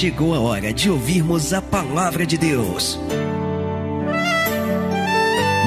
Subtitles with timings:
[0.00, 2.98] chegou a hora de ouvirmos a palavra de Deus.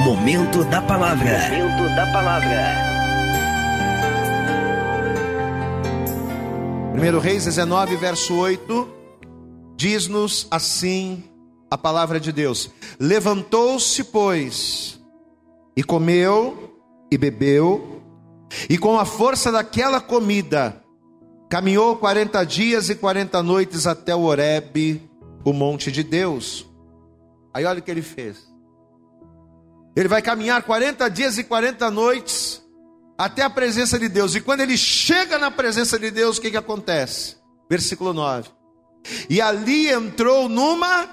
[0.04, 1.38] Momento da palavra.
[1.52, 2.76] Momento da palavra.
[6.96, 8.90] 1 Reis 19, verso 8,
[9.76, 11.24] diz-nos assim
[11.70, 15.00] a palavra de Deus: Levantou-se, pois,
[15.78, 16.82] e comeu
[17.12, 18.02] e bebeu,
[18.68, 20.83] e com a força daquela comida,
[21.54, 25.08] caminhou 40 dias e 40 noites até o Horebe,
[25.46, 26.66] o monte de Deus.
[27.54, 28.52] Aí olha o que ele fez.
[29.96, 32.60] Ele vai caminhar 40 dias e 40 noites
[33.16, 34.34] até a presença de Deus.
[34.34, 37.38] E quando ele chega na presença de Deus, o que, que acontece?
[37.70, 38.50] Versículo 9.
[39.30, 41.08] E ali entrou numa,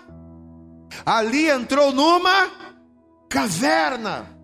[1.04, 2.50] ali entrou numa
[3.28, 4.39] caverna.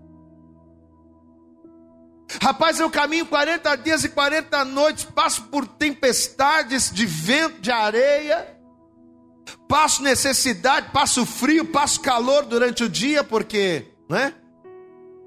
[2.43, 8.57] Rapaz, eu caminho 40 dias e 40 noites, passo por tempestades de vento, de areia,
[9.69, 14.35] passo necessidade, passo frio, passo calor durante o dia, porque, né?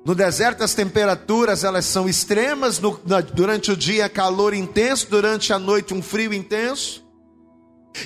[0.05, 5.53] No deserto as temperaturas elas são extremas, no, na, durante o dia calor intenso, durante
[5.53, 7.05] a noite um frio intenso.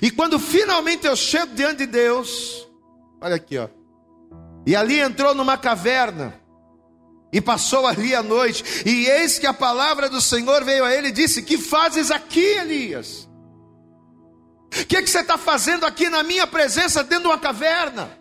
[0.01, 2.67] E quando finalmente eu chego diante de Deus,
[3.21, 3.67] olha aqui, ó.
[4.65, 6.42] E ali entrou numa caverna
[7.33, 8.63] e passou ali a noite.
[8.85, 12.39] E eis que a palavra do Senhor veio a ele e disse: Que fazes aqui,
[12.39, 13.27] Elias?
[14.71, 18.17] O que, que você está fazendo aqui na minha presença dentro de uma caverna?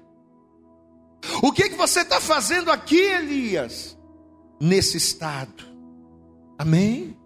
[1.42, 3.96] O que, que você está fazendo aqui, Elias?
[4.60, 5.64] Nesse estado.
[6.58, 7.16] Amém?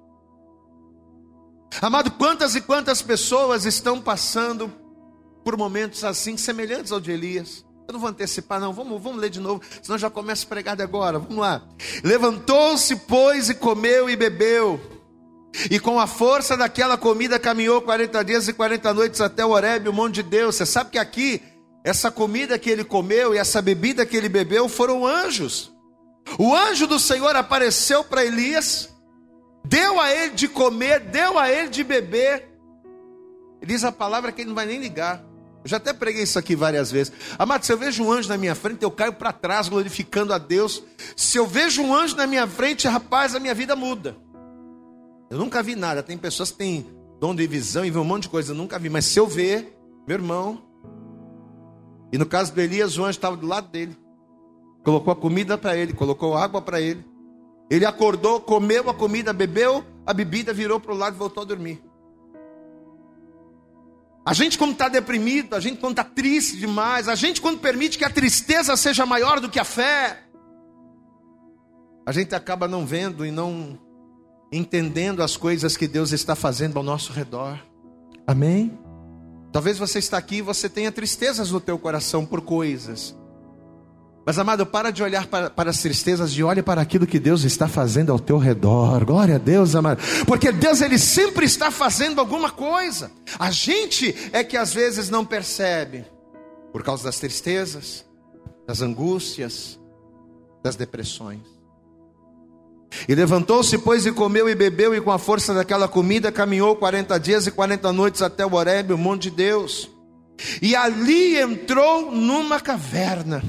[1.81, 4.73] Amado, quantas e quantas pessoas estão passando
[5.45, 7.66] por momentos assim, semelhantes ao de Elias?
[7.89, 8.73] Eu não vou antecipar, não.
[8.73, 11.19] Vamos, vamos ler de novo, senão já começa a pregar de agora.
[11.19, 11.63] Vamos lá.
[12.03, 14.81] Levantou-se, pois, e comeu e bebeu.
[15.71, 19.89] E com a força daquela comida caminhou 40 dias e 40 noites até o Horebe,
[19.89, 20.57] o monte de Deus.
[20.57, 21.43] Você sabe que aqui,
[21.85, 25.73] essa comida que ele comeu e essa bebida que ele bebeu foram anjos.
[26.39, 28.93] O anjo do Senhor apareceu para Elias,
[29.65, 32.51] deu a ele de comer, deu a ele de beber.
[33.65, 35.25] Diz a palavra que ele não vai nem ligar.
[35.67, 37.13] Eu já até preguei isso aqui várias vezes.
[37.37, 40.39] Amado, se eu vejo um anjo na minha frente, eu caio para trás glorificando a
[40.39, 40.81] Deus.
[41.17, 44.17] Se eu vejo um anjo na minha frente, rapaz, a minha vida muda.
[45.29, 46.05] Eu nunca vi nada.
[46.05, 46.87] Tem pessoas que têm
[47.19, 48.53] dom de visão e vê um monte de coisa.
[48.53, 48.89] Eu nunca vi.
[48.89, 49.77] Mas se eu ver,
[50.07, 50.63] meu irmão.
[52.13, 53.99] E no caso do Elias, o anjo estava do lado dele.
[54.85, 57.05] Colocou a comida para ele, colocou água para ele.
[57.69, 61.47] Ele acordou, comeu a comida, bebeu a bebida, virou para o lado e voltou a
[61.47, 61.83] dormir.
[64.27, 67.97] A gente, quando está deprimido, a gente, quando está triste demais, a gente, quando permite
[67.97, 70.25] que a tristeza seja maior do que a fé,
[72.05, 73.79] a gente acaba não vendo e não
[74.51, 77.57] entendendo as coisas que Deus está fazendo ao nosso redor.
[78.27, 78.77] Amém?
[79.53, 83.16] Talvez você está aqui e você tenha tristezas no teu coração por coisas.
[84.27, 87.45] Mas amado, para de olhar para, para, as tristezas e olhe para aquilo que Deus
[87.45, 89.05] está fazendo ao teu redor.
[89.05, 90.03] Glória a Deus, amado.
[90.27, 93.13] Porque Deus ele sempre está fazendo alguma coisa.
[93.39, 96.05] A gente é que às vezes não percebe
[96.73, 98.05] por causa das tristezas,
[98.67, 99.79] das angústias,
[100.61, 101.43] das depressões.
[103.09, 107.17] E levantou-se, pois, e comeu e bebeu, e com a força daquela comida caminhou 40
[107.21, 109.89] dias e 40 noites até o Horebe, o monte de Deus.
[110.61, 113.41] E ali entrou numa caverna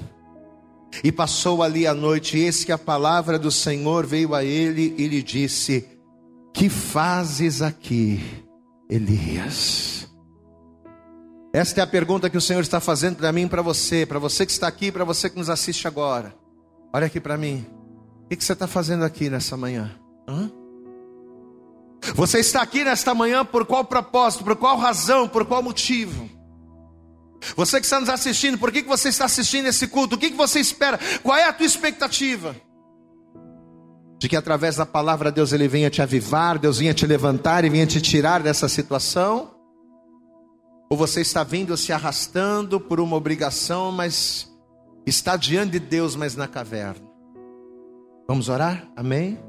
[1.03, 4.93] e passou ali a noite, e eis que a palavra do Senhor veio a ele
[4.97, 5.87] e lhe disse:
[6.53, 8.19] Que fazes aqui,
[8.89, 10.07] Elias?
[11.53, 14.19] Esta é a pergunta que o Senhor está fazendo para mim e para você, para
[14.19, 16.35] você que está aqui, para você que nos assiste agora.
[16.93, 17.65] Olha aqui para mim.
[18.25, 19.91] O que você está fazendo aqui nessa manhã?
[20.27, 20.51] Hã?
[22.13, 26.29] Você está aqui nesta manhã por qual propósito, por qual razão, por qual motivo?
[27.55, 30.15] Você que está nos assistindo, por que, que você está assistindo esse culto?
[30.15, 30.99] O que, que você espera?
[31.23, 32.55] Qual é a tua expectativa?
[34.19, 37.69] De que através da palavra Deus ele venha te avivar, Deus venha te levantar e
[37.69, 39.55] venha te tirar dessa situação?
[40.89, 44.51] Ou você está vindo se arrastando por uma obrigação, mas
[45.05, 47.05] está diante de Deus, mas na caverna?
[48.27, 48.89] Vamos orar?
[48.95, 49.39] Amém?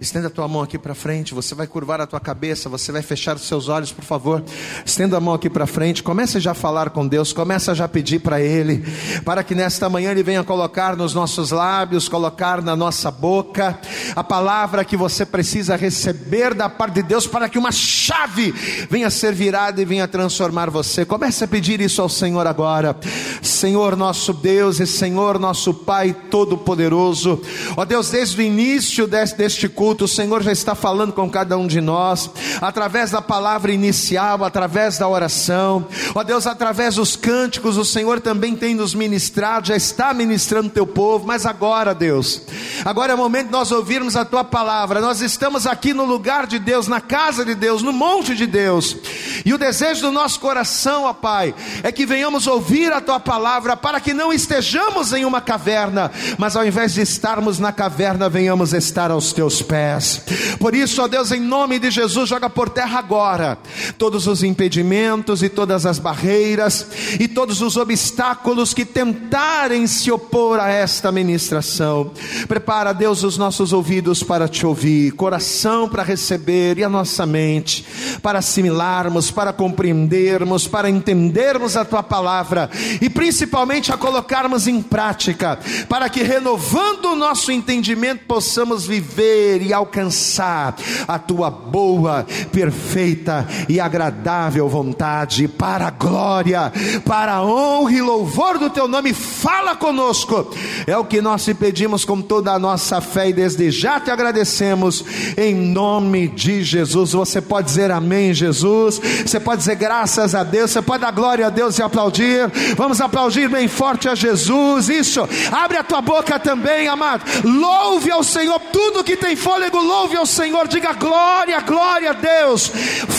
[0.00, 3.02] Estenda a tua mão aqui para frente, você vai curvar a tua cabeça, você vai
[3.02, 4.42] fechar os seus olhos, por favor.
[4.84, 7.88] Estenda a mão aqui para frente, comece já a falar com Deus, comece já a
[7.88, 8.84] pedir para Ele,
[9.24, 13.78] para que nesta manhã Ele venha colocar nos nossos lábios, colocar na nossa boca
[14.16, 18.52] a palavra que você precisa receber da parte de Deus, para que uma chave
[18.90, 21.04] venha ser virada e venha transformar você.
[21.04, 22.96] Comece a pedir isso ao Senhor agora,
[23.42, 27.40] Senhor nosso Deus e Senhor nosso Pai Todo-Poderoso,
[27.76, 31.58] ó Deus, desde o início deste, deste culto, o Senhor já está falando com cada
[31.58, 32.30] um de nós,
[32.60, 35.84] através da palavra inicial, através da oração,
[36.14, 40.70] ó Deus, através dos cânticos, o Senhor também tem nos ministrado, já está ministrando o
[40.70, 42.42] teu povo, mas agora, Deus,
[42.84, 46.46] agora é o momento de nós ouvirmos a tua palavra, nós estamos aqui no lugar
[46.46, 48.96] de Deus, na casa de Deus, no monte de Deus,
[49.44, 51.52] e o desejo do nosso coração, ó Pai,
[51.82, 56.54] é que venhamos ouvir a tua palavra, para que não estejamos em uma caverna, mas
[56.54, 60.22] ao invés de estarmos na caverna, venhamos estar aos teus pés.
[60.58, 63.58] Por isso, ó Deus, em nome de Jesus, joga por terra agora
[63.96, 66.86] todos os impedimentos e todas as barreiras
[67.18, 72.10] e todos os obstáculos que tentarem se opor a esta ministração.
[72.48, 77.84] Prepara, Deus, os nossos ouvidos para te ouvir, coração para receber e a nossa mente
[78.22, 82.70] para assimilarmos, para compreendermos, para entendermos a tua palavra
[83.00, 85.58] e principalmente a colocarmos em prática,
[85.88, 90.76] para que renovando o nosso entendimento possamos viver e alcançar
[91.06, 96.72] a tua boa, perfeita e agradável vontade, para a glória,
[97.04, 99.12] para a honra e louvor do teu nome.
[99.12, 100.50] Fala conosco,
[100.86, 104.10] é o que nós te pedimos com toda a nossa fé e desde já te
[104.10, 105.04] agradecemos,
[105.36, 107.12] em nome de Jesus.
[107.12, 111.46] Você pode dizer amém, Jesus, você pode dizer graças a Deus, você pode dar glória
[111.46, 112.50] a Deus e aplaudir.
[112.76, 114.88] Vamos aplaudir bem forte a Jesus.
[114.88, 117.24] Isso, abre a tua boca também, amado.
[117.44, 120.68] Louve ao Senhor, tudo que tem fôlego, louve ao Senhor.
[120.68, 122.68] Diga glória, glória a Deus.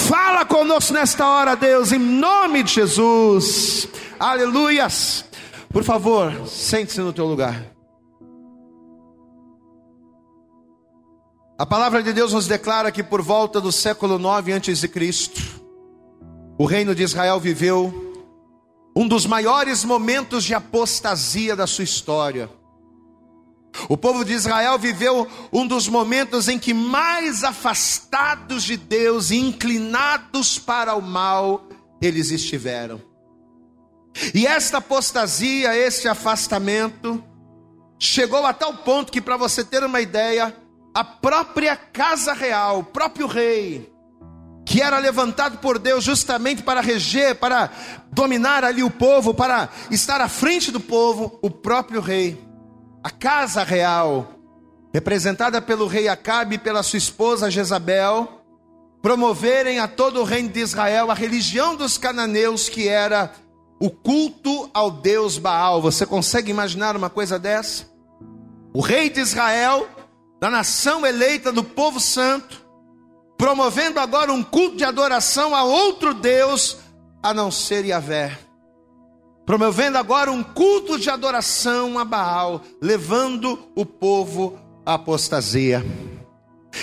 [0.10, 3.88] Fala conosco nesta hora, Deus, em nome de Jesus.
[4.20, 5.26] Aleluias.
[5.70, 7.74] Por favor, sente-se no teu lugar.
[11.58, 15.42] A palavra de Deus nos declara que por volta do século 9 antes de Cristo,
[16.58, 18.14] o reino de Israel viveu
[18.96, 22.50] um dos maiores momentos de apostasia da sua história.
[23.90, 29.38] O povo de Israel viveu um dos momentos em que mais afastados de Deus e
[29.38, 31.68] inclinados para o mal
[32.02, 33.02] eles estiveram.
[34.34, 37.24] E esta apostasia, este afastamento,
[37.98, 40.56] chegou a tal ponto que, para você ter uma ideia,
[40.94, 43.92] a própria casa real, o próprio rei,
[44.66, 47.72] que era levantado por Deus justamente para reger, para
[48.12, 52.40] dominar ali o povo, para estar à frente do povo, o próprio rei,
[53.04, 54.40] a casa real,
[54.94, 58.42] representada pelo rei Acabe e pela sua esposa Jezabel,
[59.02, 63.34] promoverem a todo o reino de Israel a religião dos cananeus, que era
[63.78, 65.82] o culto ao Deus Baal.
[65.82, 67.86] Você consegue imaginar uma coisa dessa?
[68.74, 69.86] O rei de Israel,
[70.40, 72.64] da nação eleita do povo santo,
[73.38, 76.78] promovendo agora um culto de adoração a outro Deus
[77.22, 78.40] a não ser Yahvé.
[79.46, 85.84] Promovendo agora um culto de adoração a Baal, levando o povo à apostasia.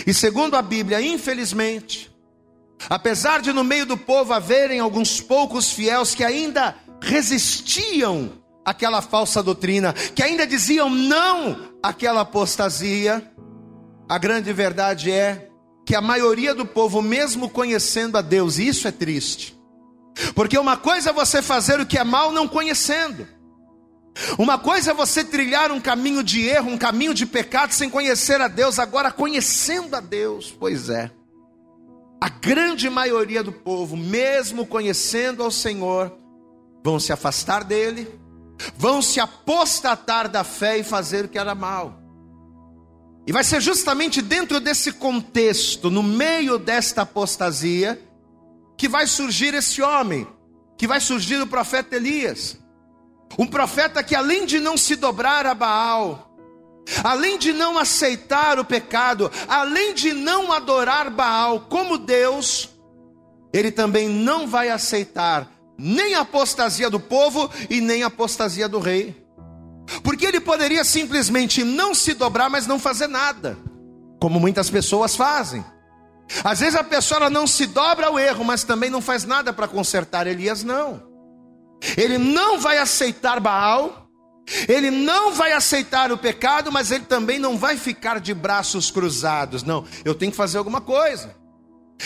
[0.06, 2.10] E segundo a Bíblia, infelizmente,
[2.88, 8.30] apesar de no meio do povo haverem alguns poucos fiéis que ainda resistiam
[8.64, 13.24] àquela falsa doutrina, que ainda diziam não àquela apostasia,
[14.08, 15.48] a grande verdade é
[15.86, 19.58] que a maioria do povo, mesmo conhecendo a Deus, e isso é triste,
[20.34, 23.26] porque uma coisa é você fazer o que é mal não conhecendo.
[24.38, 28.40] Uma coisa é você trilhar um caminho de erro, um caminho de pecado sem conhecer
[28.40, 31.10] a Deus, agora conhecendo a Deus, pois é.
[32.20, 36.12] A grande maioria do povo, mesmo conhecendo ao Senhor,
[36.84, 38.08] vão se afastar dele,
[38.76, 41.98] vão se apostatar da fé e fazer o que era mal.
[43.26, 47.98] E vai ser justamente dentro desse contexto, no meio desta apostasia,
[48.80, 50.26] que vai surgir esse homem,
[50.78, 52.56] que vai surgir o profeta Elias.
[53.38, 56.34] Um profeta que, além de não se dobrar a Baal,
[57.04, 62.70] além de não aceitar o pecado, além de não adorar Baal como Deus,
[63.52, 65.46] ele também não vai aceitar
[65.76, 69.14] nem a apostasia do povo e nem a apostasia do rei.
[70.02, 73.58] Porque ele poderia simplesmente não se dobrar, mas não fazer nada,
[74.18, 75.62] como muitas pessoas fazem.
[76.44, 79.68] Às vezes a pessoa não se dobra ao erro, mas também não faz nada para
[79.68, 80.26] consertar.
[80.26, 81.02] Elias não.
[81.96, 84.08] Ele não vai aceitar Baal,
[84.68, 89.62] ele não vai aceitar o pecado, mas ele também não vai ficar de braços cruzados.
[89.62, 91.34] Não, eu tenho que fazer alguma coisa.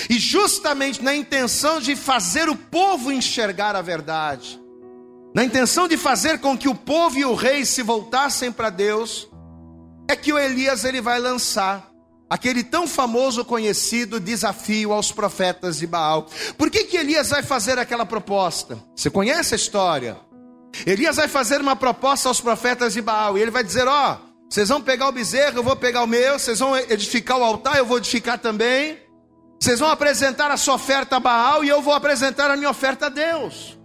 [0.09, 4.61] E justamente na intenção de fazer o povo enxergar a verdade,
[5.35, 9.29] na intenção de fazer com que o povo e o rei se voltassem para Deus,
[10.09, 11.94] é que o Elias ele vai lançar
[12.29, 16.27] aquele tão famoso conhecido desafio aos profetas de Baal.
[16.57, 18.79] Por que que Elias vai fazer aquela proposta?
[18.95, 20.17] Você conhece a história?
[20.87, 24.35] Elias vai fazer uma proposta aos profetas de Baal e ele vai dizer: "Ó, oh,
[24.51, 26.39] Vocês vão pegar o bezerro, eu vou pegar o meu.
[26.39, 28.99] Vocês vão edificar o altar, eu vou edificar também.
[29.61, 33.07] Vocês vão apresentar a sua oferta a Baal e eu vou apresentar a minha oferta
[33.07, 33.79] a Deus.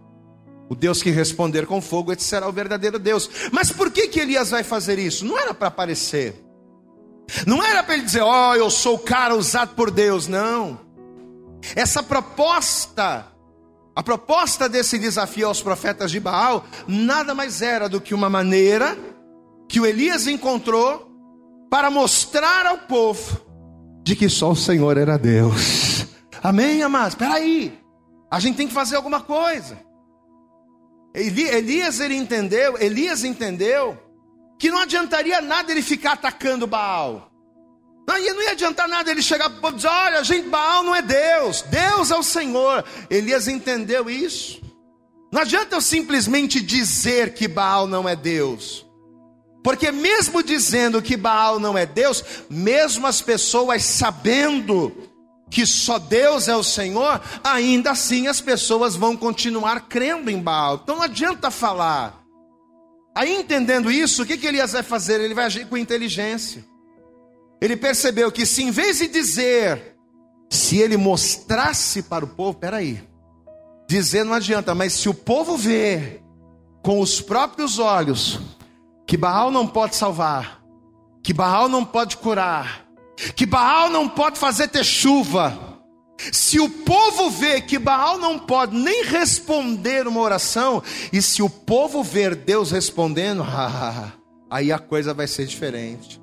[0.70, 3.30] O Deus que responder com fogo, esse será o verdadeiro Deus.
[3.52, 5.26] Mas por que que Elias vai fazer isso?
[5.26, 6.36] Não era para aparecer.
[7.46, 10.80] Não era para ele dizer, ó, oh, eu sou o cara usado por Deus, não.
[11.76, 13.28] Essa proposta,
[13.96, 18.98] a proposta desse desafio aos profetas de Baal, nada mais era do que uma maneira
[19.68, 21.08] que o Elias encontrou
[21.70, 23.40] para mostrar ao povo
[24.04, 26.08] de que só o Senhor era Deus.
[26.42, 27.10] Amém, amados?
[27.10, 27.78] Espera aí.
[28.32, 29.78] A gente tem que fazer alguma coisa.
[31.14, 33.98] Elias ele entendeu, Elias entendeu
[34.60, 37.32] que não adiantaria nada ele ficar atacando Baal.
[38.06, 41.62] Não, não ia adiantar nada ele chegar e dizer: olha, gente, Baal não é Deus,
[41.62, 42.84] Deus é o Senhor.
[43.10, 44.62] Elias entendeu isso.
[45.32, 48.86] Não adianta eu simplesmente dizer que Baal não é Deus.
[49.64, 54.92] Porque mesmo dizendo que Baal não é Deus, mesmo as pessoas sabendo
[55.50, 60.82] que só Deus é o Senhor, ainda assim as pessoas vão continuar crendo em Baal.
[60.84, 62.20] Então não adianta falar.
[63.14, 65.20] Aí entendendo isso, o que, que Elias vai fazer?
[65.20, 66.64] Ele vai agir com inteligência.
[67.62, 69.96] Ele percebeu que se em vez de dizer,
[70.50, 73.04] se ele mostrasse para o povo, peraí,
[73.88, 76.22] dizer não adianta, mas se o povo vê
[76.82, 78.40] com os próprios olhos
[79.06, 80.62] que Baal não pode salvar,
[81.22, 82.86] que Baal não pode curar,
[83.36, 85.69] que Baal não pode fazer ter chuva,
[86.32, 90.84] se o povo vê que Baal não pode nem responder uma oração,
[91.14, 93.46] e se o povo ver Deus respondendo,
[94.50, 96.20] aí a coisa vai ser diferente.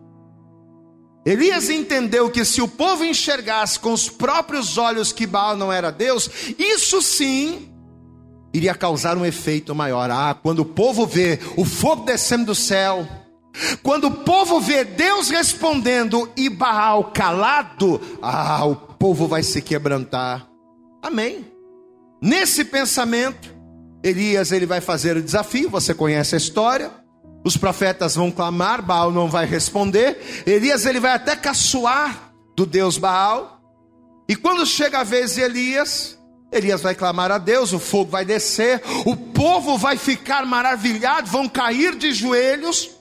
[1.24, 5.90] Elias entendeu que se o povo enxergasse com os próprios olhos que Baal não era
[5.90, 7.68] Deus, isso sim
[8.54, 10.08] iria causar um efeito maior.
[10.10, 13.06] Ah, quando o povo vê o fogo descendo do céu,
[13.82, 20.48] quando o povo vê Deus respondendo e Baal calado, ah, o povo vai se quebrantar.
[21.02, 21.44] Amém.
[22.20, 23.54] Nesse pensamento,
[24.02, 26.90] Elias ele vai fazer o desafio, você conhece a história.
[27.44, 30.18] Os profetas vão clamar, Baal não vai responder.
[30.46, 33.60] Elias ele vai até caçoar do Deus Baal.
[34.28, 36.18] E quando chega a vez de Elias,
[36.50, 41.48] Elias vai clamar a Deus, o fogo vai descer, o povo vai ficar maravilhado, vão
[41.48, 42.95] cair de joelhos.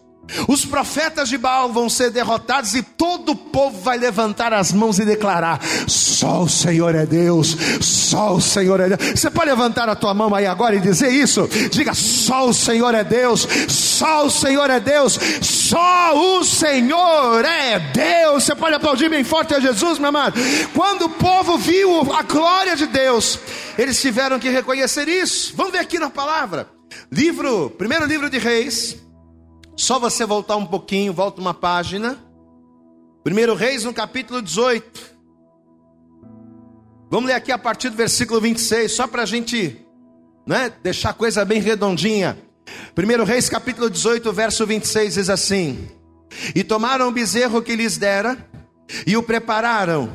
[0.48, 5.00] Os profetas de Baal vão ser derrotados e todo o povo vai levantar as mãos
[5.00, 9.20] e declarar: Só o Senhor é Deus, só o Senhor é Deus.
[9.20, 11.48] Você pode levantar a tua mão aí agora e dizer isso?
[11.72, 17.80] Diga: Só o Senhor é Deus, só o Senhor é Deus, só o Senhor é
[17.80, 18.44] Deus.
[18.44, 20.40] Você pode aplaudir bem forte a Jesus, meu amado.
[20.74, 23.40] Quando o povo viu a glória de Deus,
[23.78, 25.54] eles tiveram que reconhecer isso.
[25.56, 26.68] Vamos ver aqui na palavra.
[27.12, 28.98] Livro, primeiro livro de Reis,
[29.76, 32.18] só você voltar um pouquinho, volta uma página.
[33.24, 35.16] Primeiro Reis, no capítulo 18.
[37.10, 39.86] Vamos ler aqui a partir do versículo 26, só para a gente
[40.46, 42.38] né, deixar a coisa bem redondinha.
[42.94, 45.88] Primeiro Reis, capítulo 18, verso 26 diz assim:
[46.56, 48.38] E tomaram o bezerro que lhes dera,
[49.06, 50.10] e o prepararam,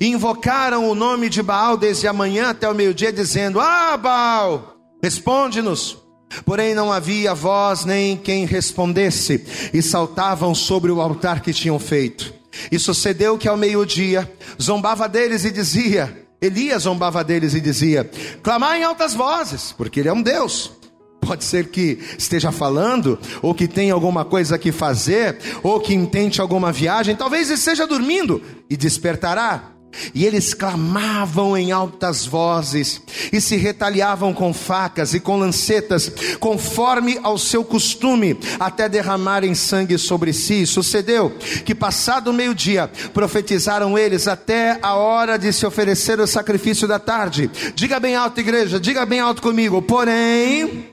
[0.00, 4.76] e invocaram o nome de Baal desde a manhã até o meio-dia, dizendo: Ah, Baal,
[5.02, 6.01] responde-nos.
[6.44, 12.32] Porém não havia voz nem quem respondesse, e saltavam sobre o altar que tinham feito.
[12.70, 18.10] E sucedeu que ao meio-dia zombava deles e dizia: Elias zombava deles e dizia:
[18.42, 20.72] Clamai em altas vozes, porque ele é um Deus.
[21.20, 26.40] Pode ser que esteja falando, ou que tenha alguma coisa que fazer, ou que intente
[26.40, 29.72] alguma viagem, talvez esteja dormindo e despertará.
[30.14, 33.00] E eles clamavam em altas vozes
[33.32, 39.98] e se retaliavam com facas e com lancetas, conforme ao seu costume, até derramarem sangue
[39.98, 40.66] sobre si.
[40.66, 41.30] Sucedeu
[41.64, 46.98] que, passado o meio-dia, profetizaram eles até a hora de se oferecer o sacrifício da
[46.98, 47.50] tarde.
[47.74, 49.82] Diga bem alto, igreja, diga bem alto comigo.
[49.82, 50.86] Porém,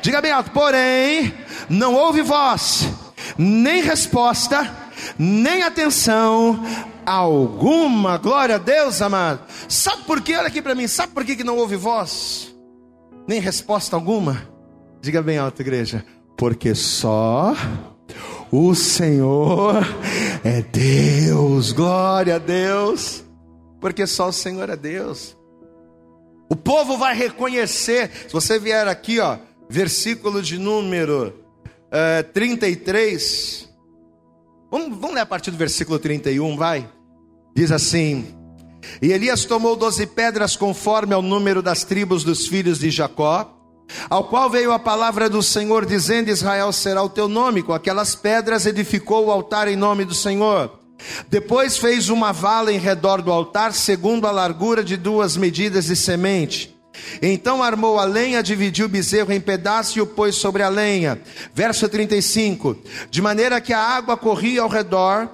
[0.00, 1.34] diga bem alto, porém,
[1.68, 2.88] não houve voz,
[3.36, 4.83] nem resposta,
[5.18, 6.62] nem atenção
[7.06, 8.16] alguma.
[8.16, 9.40] Glória a Deus, amado.
[9.68, 10.36] Sabe por quê?
[10.36, 10.86] Olha aqui para mim.
[10.86, 12.54] Sabe por que não houve voz?
[13.26, 14.48] Nem resposta alguma?
[15.00, 16.04] Diga bem alto, igreja.
[16.36, 17.54] Porque só
[18.50, 19.84] o Senhor
[20.44, 21.72] é Deus.
[21.72, 23.24] Glória a Deus.
[23.80, 25.36] Porque só o Senhor é Deus.
[26.48, 28.10] O povo vai reconhecer.
[28.28, 33.63] Se você vier aqui, ó, versículo de número uh, eh, 33.
[34.74, 36.90] Vamos, vamos ler a partir do versículo 31, vai.
[37.54, 38.26] Diz assim:
[39.00, 43.56] E Elias tomou doze pedras conforme ao número das tribos dos filhos de Jacó,
[44.10, 47.62] ao qual veio a palavra do Senhor, dizendo: Israel será o teu nome.
[47.62, 50.76] Com aquelas pedras edificou o altar em nome do Senhor.
[51.28, 55.94] Depois fez uma vala em redor do altar, segundo a largura de duas medidas de
[55.94, 56.73] semente.
[57.20, 61.20] Então armou a lenha, dividiu o bezerro em pedaços e o pôs sobre a lenha.
[61.54, 62.76] Verso 35:
[63.10, 65.28] De maneira que a água corria ao redor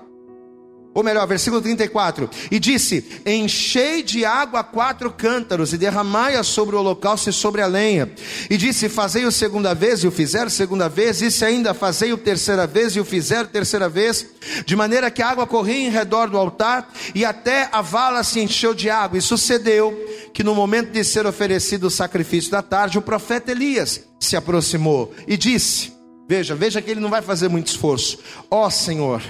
[0.93, 6.81] ou melhor, versículo 34: E disse: Enchei de água quatro cântaros e derramai-a sobre o
[6.81, 8.11] holocausto e sobre a lenha.
[8.49, 12.13] E disse: Fazei o segunda vez, e o fizer segunda vez, e se ainda fazei
[12.13, 14.27] o terceira vez, e o fizer terceira vez,
[14.67, 18.41] de maneira que a água corria em redor do altar, e até a vala se
[18.41, 19.17] encheu de água.
[19.17, 19.97] E sucedeu
[20.35, 25.15] que no momento de ser oferecido o sacrifício da tarde, o profeta Elias se aproximou
[25.29, 25.93] e disse:
[26.29, 28.19] Veja, veja que ele não vai fazer muito esforço.
[28.51, 29.23] Ó oh, Senhor,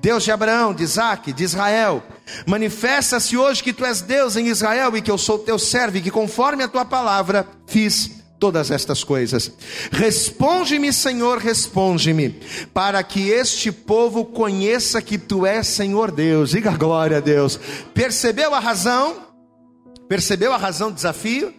[0.00, 2.02] Deus de Abraão, de Isaac, de Israel,
[2.46, 6.02] manifesta-se hoje que tu és Deus em Israel e que eu sou teu servo e
[6.02, 9.52] que conforme a tua palavra fiz todas estas coisas.
[9.90, 12.40] Responde-me, Senhor, responde-me,
[12.72, 16.50] para que este povo conheça que tu és Senhor Deus.
[16.50, 17.58] Diga glória a Deus.
[17.92, 19.16] Percebeu a razão?
[20.08, 21.52] Percebeu a razão do desafio?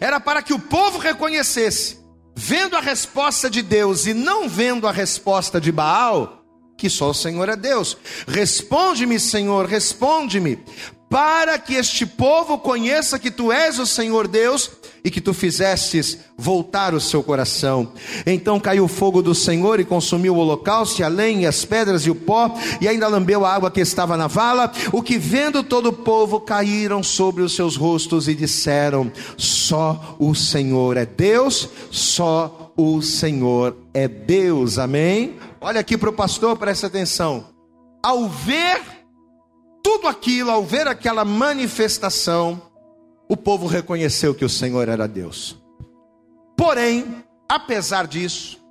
[0.00, 1.98] Era para que o povo reconhecesse,
[2.36, 6.37] vendo a resposta de Deus e não vendo a resposta de Baal,
[6.78, 7.96] que só o Senhor é Deus.
[8.26, 10.60] Responde-me, Senhor, responde-me,
[11.10, 14.70] para que este povo conheça que tu és o Senhor Deus
[15.02, 17.92] e que tu fizestes voltar o seu coração.
[18.26, 22.06] Então caiu o fogo do Senhor e consumiu o holocausto, e a lenha, as pedras
[22.06, 24.70] e o pó, e ainda lambeu a água que estava na vala.
[24.92, 30.34] O que vendo todo o povo caíram sobre os seus rostos e disseram: Só o
[30.34, 34.78] Senhor é Deus, só o Senhor é Deus.
[34.78, 35.36] Amém?
[35.60, 37.48] Olha aqui para o pastor, presta atenção.
[38.00, 38.80] Ao ver
[39.82, 42.62] tudo aquilo, ao ver aquela manifestação,
[43.28, 45.60] o povo reconheceu que o Senhor era Deus.
[46.56, 48.62] Porém, apesar disso,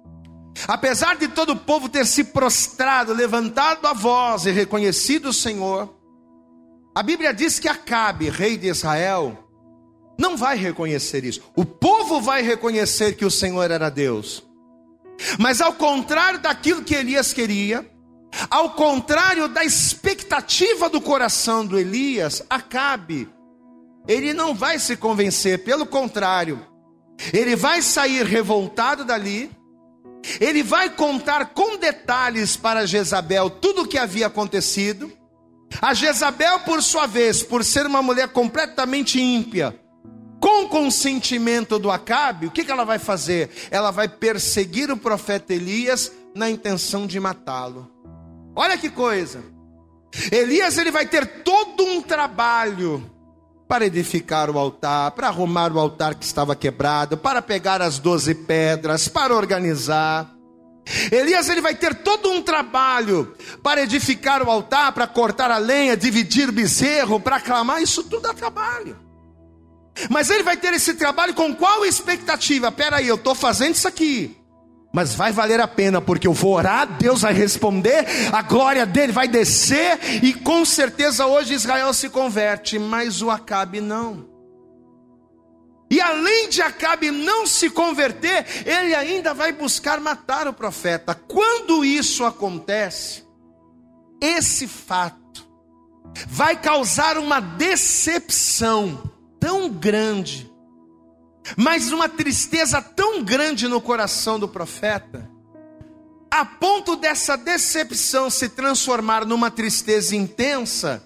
[0.66, 5.94] apesar de todo o povo ter se prostrado, levantado a voz e reconhecido o Senhor,
[6.96, 9.47] a Bíblia diz que Acabe, rei de Israel,
[10.18, 11.42] não vai reconhecer isso.
[11.56, 14.44] O povo vai reconhecer que o Senhor era Deus.
[15.40, 17.90] Mas ao contrário daquilo que Elias queria,
[18.50, 23.30] ao contrário da expectativa do coração do Elias, Acabe,
[24.08, 26.66] ele não vai se convencer, pelo contrário,
[27.34, 29.52] ele vai sair revoltado dali,
[30.40, 35.12] ele vai contar com detalhes para Jezabel tudo o que havia acontecido.
[35.82, 39.78] A Jezabel, por sua vez, por ser uma mulher completamente ímpia,
[40.40, 43.50] com consentimento do Acabe, o que, que ela vai fazer?
[43.72, 47.92] Ela vai perseguir o profeta Elias na intenção de matá-lo.
[48.56, 49.44] Olha que coisa.
[50.32, 53.10] Elias ele vai ter todo um trabalho
[53.68, 58.34] para edificar o altar, para arrumar o altar que estava quebrado, para pegar as doze
[58.34, 60.34] pedras, para organizar.
[61.12, 65.98] Elias ele vai ter todo um trabalho para edificar o altar, para cortar a lenha,
[65.98, 69.07] dividir bezerro, para clamar, isso tudo dá trabalho.
[70.10, 72.72] Mas ele vai ter esse trabalho com qual expectativa?
[72.72, 74.38] Peraí, eu estou fazendo isso aqui.
[74.94, 79.12] Mas vai valer a pena, porque eu vou orar, Deus vai responder, a glória dele
[79.12, 84.28] vai descer, e com certeza hoje Israel se converte, mas o Acabe não.
[85.90, 91.16] E além de Acabe não se converter, ele ainda vai buscar matar o profeta.
[91.16, 93.24] Quando isso acontece,
[94.22, 95.48] esse fato
[96.28, 100.52] vai causar uma decepção tão grande,
[101.56, 105.30] mas uma tristeza tão grande no coração do profeta,
[106.30, 111.04] a ponto dessa decepção se transformar numa tristeza intensa,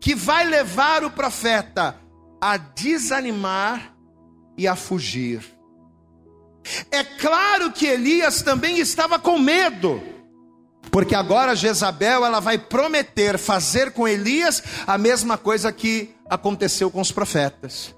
[0.00, 2.00] que vai levar o profeta
[2.40, 3.94] a desanimar
[4.56, 5.42] e a fugir.
[6.90, 10.02] É claro que Elias também estava com medo,
[10.90, 17.00] porque agora Jezabel ela vai prometer fazer com Elias a mesma coisa que aconteceu com
[17.00, 17.94] os profetas.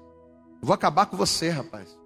[0.61, 2.01] Vou acabar com você, rapaz.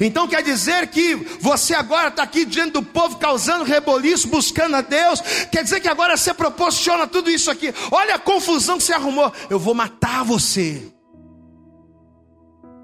[0.00, 4.80] Então quer dizer que você agora está aqui diante do povo causando reboliço, buscando a
[4.80, 5.20] Deus.
[5.50, 7.72] Quer dizer que agora você proporciona tudo isso aqui.
[7.90, 9.32] Olha a confusão que você arrumou.
[9.50, 10.90] Eu vou matar você.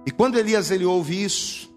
[0.06, 1.72] E quando Elias ele ouve isso,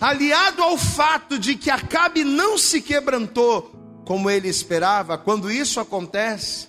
[0.00, 3.72] aliado ao fato de que Acabe não se quebrantou
[4.04, 6.68] como ele esperava, quando isso acontece,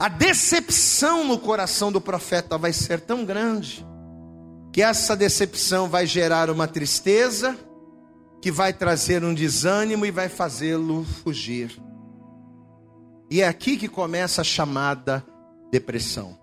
[0.00, 3.86] a decepção no coração do profeta vai ser tão grande,
[4.72, 7.54] que essa decepção vai gerar uma tristeza,
[8.40, 11.78] que vai trazer um desânimo e vai fazê-lo fugir.
[13.30, 15.22] E é aqui que começa a chamada
[15.70, 16.38] depressão.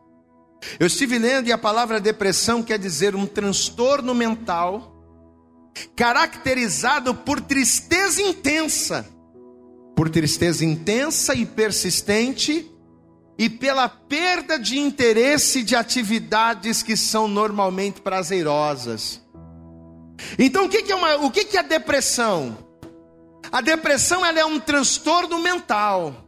[0.79, 4.93] Eu estive lendo e a palavra depressão quer dizer um transtorno mental
[5.95, 9.03] caracterizado por tristeza intensa,
[9.95, 12.71] por tristeza intensa e persistente,
[13.37, 19.21] e pela perda de interesse de atividades que são normalmente prazerosas.
[20.39, 22.57] Então, o que, é, uma, o que, é a depressão?
[23.51, 26.25] A depressão ela é um transtorno mental.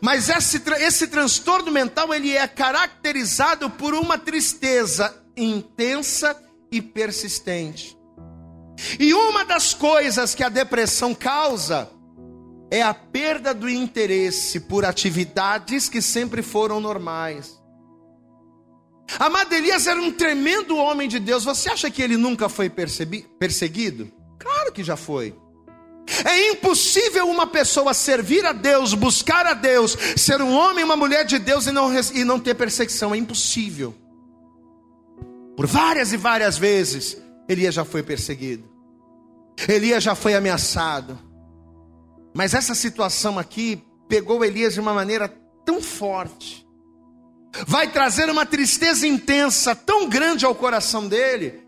[0.00, 6.36] Mas esse, esse transtorno mental ele é caracterizado por uma tristeza intensa
[6.70, 7.96] e persistente.
[8.98, 11.90] E uma das coisas que a depressão causa
[12.70, 17.60] é a perda do interesse por atividades que sempre foram normais.
[19.18, 21.44] Amado Elias era um tremendo homem de Deus.
[21.44, 24.10] Você acha que ele nunca foi perseguido?
[24.38, 25.34] Claro que já foi.
[26.24, 31.24] É impossível uma pessoa servir a Deus, buscar a Deus, ser um homem, uma mulher
[31.24, 33.14] de Deus e não, e não ter perseguição.
[33.14, 33.94] É impossível.
[35.56, 37.16] Por várias e várias vezes,
[37.48, 38.64] Elias já foi perseguido.
[39.68, 41.29] Elias já foi ameaçado.
[42.34, 45.28] Mas essa situação aqui pegou Elias de uma maneira
[45.64, 46.66] tão forte.
[47.66, 51.62] Vai trazer uma tristeza intensa tão grande ao coração dele,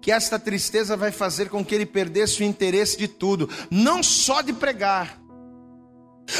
[0.00, 4.40] que esta tristeza vai fazer com que ele perdesse o interesse de tudo, não só
[4.40, 5.20] de pregar,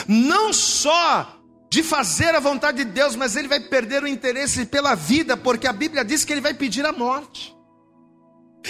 [0.08, 1.38] não só
[1.70, 5.66] de fazer a vontade de Deus, mas ele vai perder o interesse pela vida, porque
[5.66, 7.56] a Bíblia diz que ele vai pedir a morte.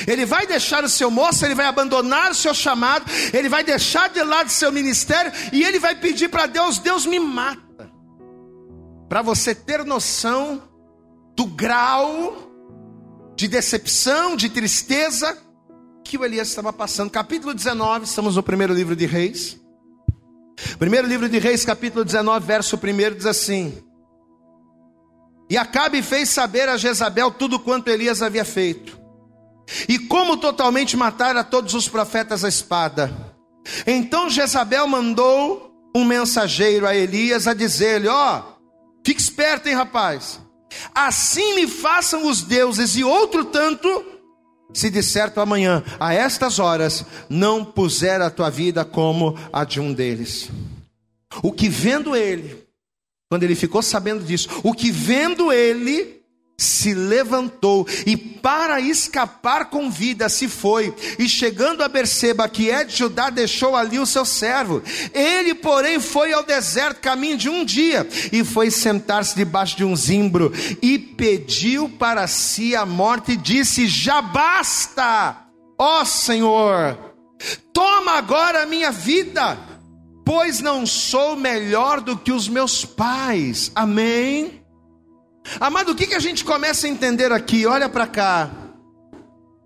[0.06, 4.08] Ele vai deixar o seu moço, ele vai abandonar o seu chamado, ele vai deixar
[4.08, 7.90] de lado o seu ministério e ele vai pedir para Deus: Deus me mata.
[9.08, 10.62] Para você ter noção
[11.36, 12.50] do grau
[13.36, 15.36] de decepção, de tristeza
[16.04, 17.10] que o Elias estava passando.
[17.10, 19.60] Capítulo 19, estamos no primeiro livro de Reis.
[20.78, 23.76] Primeiro livro de Reis, capítulo 19, verso 1 diz assim:
[25.50, 29.01] E Acabe fez saber a Jezabel tudo quanto Elias havia feito
[29.88, 33.12] e como totalmente matar a todos os profetas a espada.
[33.86, 38.42] Então Jezabel mandou um mensageiro a Elias a dizer-lhe: Ó, oh,
[39.04, 40.40] fique esperto, hein, rapaz.
[40.94, 44.04] Assim me façam os deuses e outro tanto,
[44.72, 49.80] se de certo amanhã, a estas horas, não puser a tua vida como a de
[49.80, 50.48] um deles.
[51.42, 52.66] O que vendo ele,
[53.28, 56.21] quando ele ficou sabendo disso, o que vendo ele,
[56.56, 62.84] se levantou e para escapar com vida se foi, e chegando a Berseba, que é
[62.84, 64.82] de Judá, deixou ali o seu servo.
[65.12, 69.96] Ele, porém, foi ao deserto caminho de um dia e foi sentar-se debaixo de um
[69.96, 75.36] zimbro e pediu para si a morte e disse: Já basta,
[75.78, 76.98] ó Senhor,
[77.72, 79.58] toma agora a minha vida,
[80.24, 83.72] pois não sou melhor do que os meus pais.
[83.74, 84.61] Amém.
[85.60, 87.66] Amado, o que, que a gente começa a entender aqui?
[87.66, 88.50] Olha para cá.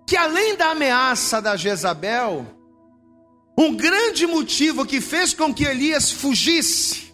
[0.07, 2.47] Que além da ameaça da Jezabel,
[3.59, 7.13] um grande motivo que fez com que Elias fugisse,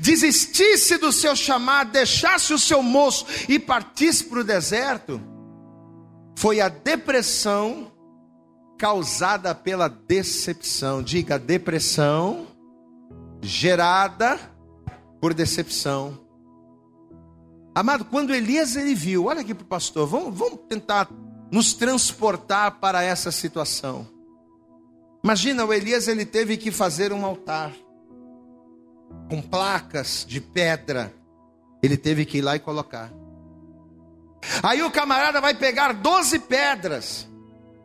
[0.00, 5.20] desistisse do seu chamado, deixasse o seu moço e partisse para o deserto,
[6.36, 7.92] foi a depressão
[8.78, 11.02] causada pela decepção.
[11.02, 12.46] Diga, depressão
[13.42, 14.40] gerada
[15.20, 16.29] por decepção.
[17.74, 21.08] Amado, quando Elias ele viu, olha aqui para o pastor, vamos, vamos tentar
[21.50, 24.06] nos transportar para essa situação.
[25.22, 27.72] Imagina, o Elias ele teve que fazer um altar
[29.28, 31.14] com placas de pedra.
[31.82, 33.12] Ele teve que ir lá e colocar.
[34.62, 37.29] Aí o camarada vai pegar 12 pedras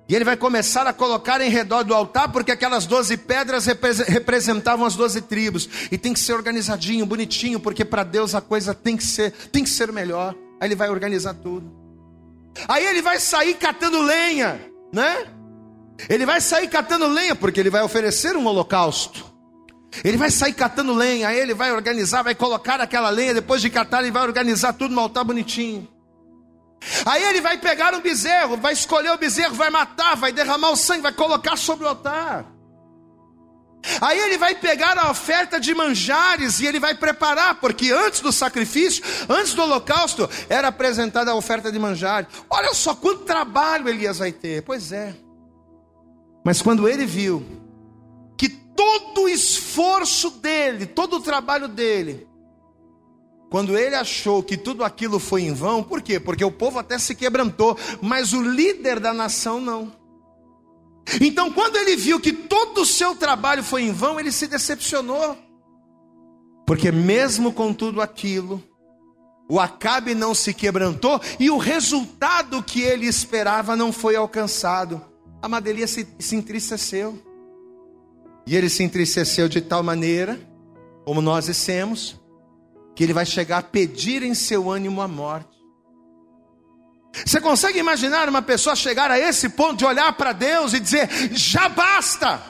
[0.07, 4.85] e ele vai começar a colocar em redor do altar, porque aquelas doze pedras representavam
[4.85, 5.67] as doze tribos.
[5.91, 9.63] E tem que ser organizadinho, bonitinho, porque para Deus a coisa tem que ser, tem
[9.63, 10.35] que ser melhor.
[10.59, 11.71] Aí ele vai organizar tudo.
[12.67, 14.61] Aí ele vai sair catando lenha,
[14.93, 15.25] né?
[16.07, 19.33] Ele vai sair catando lenha, porque ele vai oferecer um holocausto.
[20.03, 23.71] Ele vai sair catando lenha, aí ele vai organizar, vai colocar aquela lenha, depois de
[23.71, 25.87] catar, ele vai organizar tudo no altar bonitinho.
[27.05, 30.75] Aí ele vai pegar um bezerro, vai escolher o bezerro, vai matar, vai derramar o
[30.75, 32.45] sangue, vai colocar sobre o altar.
[34.01, 38.31] Aí ele vai pegar a oferta de manjares e ele vai preparar, porque antes do
[38.31, 42.27] sacrifício, antes do holocausto, era apresentada a oferta de manjares.
[42.49, 44.63] Olha só quanto trabalho Elias vai ter.
[44.63, 45.15] Pois é.
[46.43, 47.45] Mas quando ele viu
[48.37, 52.27] que todo o esforço dele, todo o trabalho dele,
[53.49, 56.19] quando ele achou que tudo aquilo foi em vão, por quê?
[56.19, 59.91] Porque o povo até se quebrantou, mas o líder da nação não.
[61.21, 65.37] Então, quando ele viu que todo o seu trabalho foi em vão, ele se decepcionou.
[66.65, 68.61] Porque, mesmo com tudo aquilo,
[69.47, 74.99] o Acabe não se quebrantou e o resultado que ele esperava não foi alcançado.
[75.41, 77.21] Amado Elias se, se entristeceu.
[78.47, 80.39] E ele se entristeceu de tal maneira,
[81.03, 82.19] como nós dissemos,
[82.95, 85.55] que ele vai chegar a pedir em seu ânimo a morte.
[87.25, 91.09] Você consegue imaginar uma pessoa chegar a esse ponto de olhar para Deus e dizer:
[91.33, 92.41] já basta,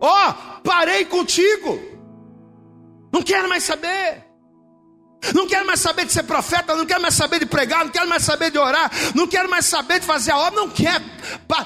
[0.00, 1.80] ó, oh, parei contigo,
[3.12, 4.30] não quero mais saber.
[5.36, 8.08] Não quero mais saber de ser profeta, não quero mais saber de pregar, não quero
[8.08, 11.04] mais saber de orar, não quero mais saber de fazer a obra, não quero,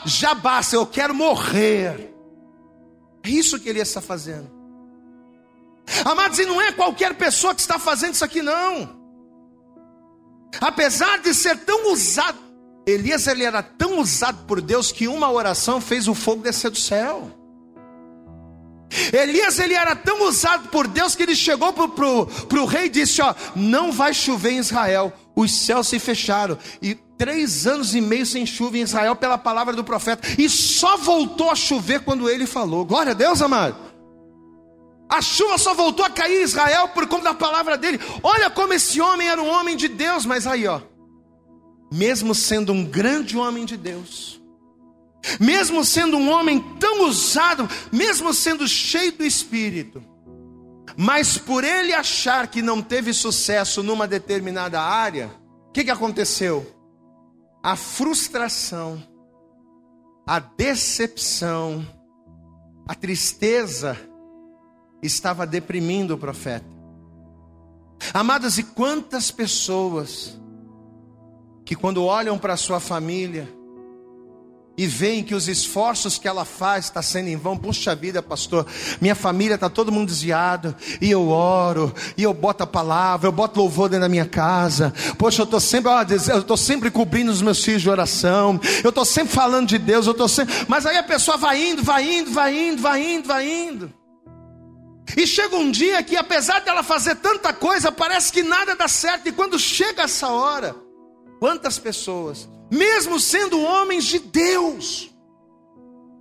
[0.04, 2.14] já basta, eu quero morrer.
[3.24, 4.55] É isso que ele está fazendo.
[6.04, 8.96] Amados, e não é qualquer pessoa que está fazendo isso aqui, não.
[10.60, 12.38] Apesar de ser tão usado,
[12.86, 16.78] Elias ele era tão usado por Deus que uma oração fez o fogo descer do
[16.78, 17.30] céu.
[19.12, 23.20] Elias ele era tão usado por Deus que ele chegou para o rei e disse:
[23.20, 25.12] ó, não vai chover em Israel.
[25.34, 29.74] Os céus se fecharam e três anos e meio sem chuva em Israel pela palavra
[29.74, 32.84] do profeta e só voltou a chover quando ele falou.
[32.84, 33.85] Glória a Deus, amado.
[35.08, 38.00] A chuva só voltou a cair em Israel por conta da palavra dele.
[38.22, 40.80] Olha como esse homem era um homem de Deus, mas aí, ó,
[41.92, 44.40] mesmo sendo um grande homem de Deus,
[45.38, 50.02] mesmo sendo um homem tão usado, mesmo sendo cheio do Espírito,
[50.96, 55.30] mas por ele achar que não teve sucesso numa determinada área,
[55.68, 56.74] o que, que aconteceu?
[57.62, 59.02] A frustração,
[60.26, 61.86] a decepção,
[62.88, 63.96] a tristeza
[65.06, 66.66] estava deprimindo o profeta.
[68.12, 70.38] Amadas, e quantas pessoas
[71.64, 73.48] que quando olham para sua família,
[74.78, 77.56] e veem que os esforços que ela faz está sendo em vão.
[77.56, 78.66] Puxa vida, pastor,
[79.00, 83.32] minha família está todo mundo desviado, e eu oro, e eu boto a palavra, eu
[83.32, 84.92] boto louvor dentro da minha casa.
[85.16, 88.90] Poxa, eu estou sempre, ó, eu estou sempre cobrindo os meus filhos de oração, eu
[88.90, 90.54] estou sempre falando de Deus, eu estou sempre.
[90.68, 93.92] Mas aí a pessoa vai indo, vai indo, vai indo, vai indo, vai indo.
[95.16, 99.28] E chega um dia que, apesar dela fazer tanta coisa, parece que nada dá certo.
[99.28, 100.76] E quando chega essa hora,
[101.40, 105.10] quantas pessoas mesmo sendo homens de Deus,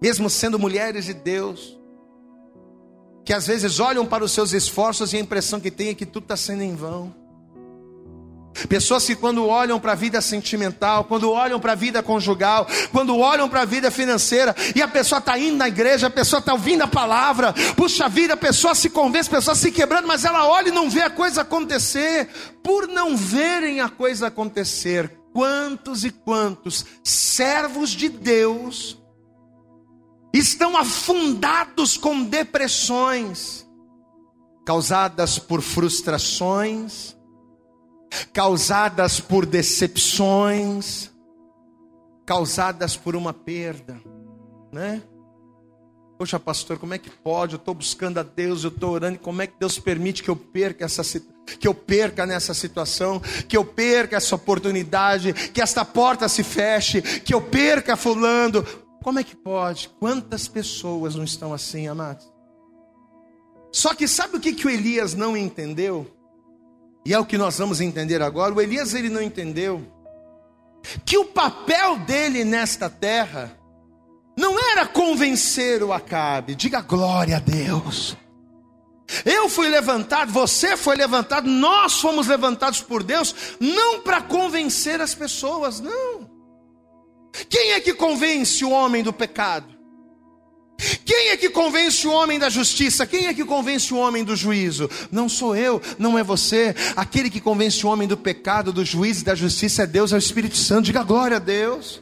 [0.01, 1.77] mesmo sendo mulheres de Deus,
[3.23, 6.05] que às vezes olham para os seus esforços e a impressão que tem é que
[6.05, 7.24] tudo está sendo em vão.
[8.69, 13.17] Pessoas que, quando olham para a vida sentimental, quando olham para a vida conjugal, quando
[13.17, 16.53] olham para a vida financeira, e a pessoa está indo na igreja, a pessoa está
[16.53, 20.47] ouvindo a palavra, puxa vida, a pessoa se convence, a pessoa se quebrando, mas ela
[20.47, 22.29] olha e não vê a coisa acontecer,
[22.63, 28.97] por não verem a coisa acontecer, quantos e quantos servos de Deus
[30.33, 33.65] estão afundados com depressões
[34.65, 37.15] causadas por frustrações,
[38.33, 41.11] causadas por decepções,
[42.25, 44.01] causadas por uma perda,
[44.71, 45.01] né?
[46.17, 47.55] Poxa, pastor, como é que pode?
[47.55, 50.35] Eu estou buscando a Deus, eu estou orando, como é que Deus permite que eu
[50.35, 51.03] perca essa
[51.59, 57.01] que eu perca nessa situação, que eu perca essa oportunidade, que esta porta se feche,
[57.01, 58.63] que eu perca fulano?
[59.03, 59.89] Como é que pode?
[59.99, 62.33] Quantas pessoas não estão assim, amados?
[63.71, 66.07] Só que sabe o que, que o Elias não entendeu?
[67.05, 68.53] E é o que nós vamos entender agora.
[68.53, 69.85] O Elias ele não entendeu
[71.05, 73.57] que o papel dele nesta terra
[74.37, 78.17] não era convencer o Acabe, diga glória a Deus.
[79.23, 85.13] Eu fui levantado, você foi levantado, nós fomos levantados por Deus, não para convencer as
[85.13, 86.27] pessoas, não.
[87.47, 89.74] Quem é que convence o homem do pecado?
[91.05, 93.05] Quem é que convence o homem da justiça?
[93.05, 94.89] Quem é que convence o homem do juízo?
[95.11, 96.75] Não sou eu, não é você.
[96.95, 100.15] Aquele que convence o homem do pecado, do juízo e da justiça é Deus, é
[100.15, 100.85] o Espírito Santo.
[100.85, 102.01] Diga glória a Deus.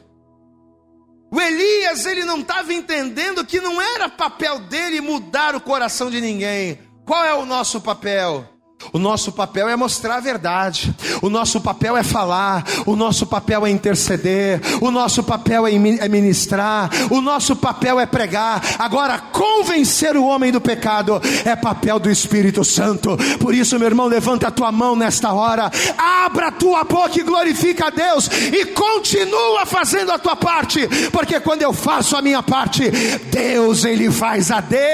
[1.30, 6.20] O Elias, ele não estava entendendo que não era papel dele mudar o coração de
[6.20, 6.78] ninguém.
[7.04, 8.53] Qual é o nosso papel?
[8.92, 13.66] O nosso papel é mostrar a verdade, o nosso papel é falar, o nosso papel
[13.66, 18.62] é interceder, o nosso papel é, é ministrar, o nosso papel é pregar.
[18.78, 23.16] Agora, convencer o homem do pecado é papel do Espírito Santo.
[23.40, 27.22] Por isso, meu irmão, levanta a tua mão nesta hora, abra a tua boca e
[27.22, 32.42] glorifica a Deus e continua fazendo a tua parte, porque quando eu faço a minha
[32.42, 32.90] parte,
[33.30, 34.84] Deus ele faz a dele.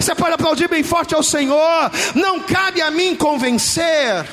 [0.00, 1.90] Você pode aplaudir bem forte ao Senhor.
[2.14, 4.24] Não cabe a mim convencer.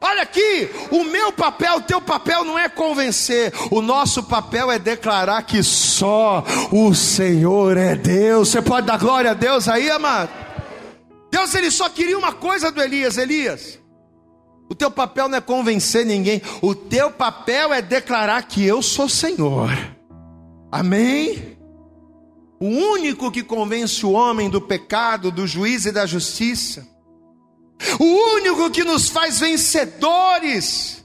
[0.00, 4.78] Olha aqui, o meu papel, o teu papel não é convencer, o nosso papel é
[4.78, 8.48] declarar que só o Senhor é Deus.
[8.48, 10.30] Você pode dar glória a Deus aí, amado?
[11.30, 13.78] Deus ele só queria uma coisa do Elias, Elias.
[14.70, 19.06] O teu papel não é convencer ninguém, o teu papel é declarar que eu sou
[19.06, 19.68] Senhor.
[20.72, 21.59] Amém?
[22.60, 26.86] O único que convence o homem do pecado, do juízo e da justiça.
[27.98, 31.02] O único que nos faz vencedores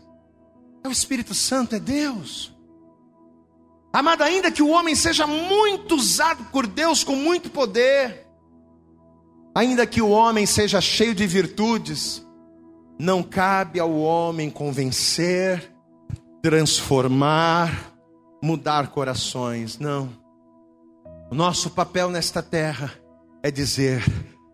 [0.84, 2.54] é o Espírito Santo, é Deus.
[3.94, 8.28] Amado, ainda que o homem seja muito usado por Deus com muito poder,
[9.56, 12.22] ainda que o homem seja cheio de virtudes,
[13.00, 15.72] não cabe ao homem convencer,
[16.42, 17.94] transformar,
[18.44, 19.80] mudar corações.
[19.80, 20.25] Não.
[21.36, 22.94] Nosso papel nesta terra
[23.44, 24.02] é dizer: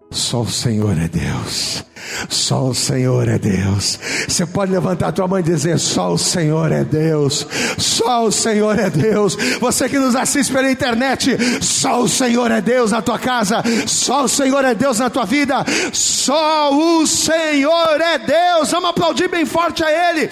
[0.10, 1.86] só o Senhor é Deus.
[2.28, 4.00] Só o Senhor é Deus.
[4.28, 7.46] Você pode levantar a tua mão e dizer: Só o Senhor é Deus.
[7.78, 9.36] Só o Senhor é Deus.
[9.60, 13.62] Você que nos assiste pela internet, só o Senhor é Deus na tua casa.
[13.86, 15.64] Só o Senhor é Deus na tua vida.
[15.94, 18.72] Só o Senhor é Deus.
[18.72, 20.28] Vamos aplaudir bem forte a Ele.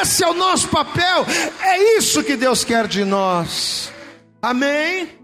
[0.00, 1.26] Esse é o nosso papel.
[1.60, 3.92] É isso que Deus quer de nós.
[4.40, 5.19] Amém?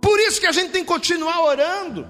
[0.00, 2.06] Por isso que a gente tem que continuar orando.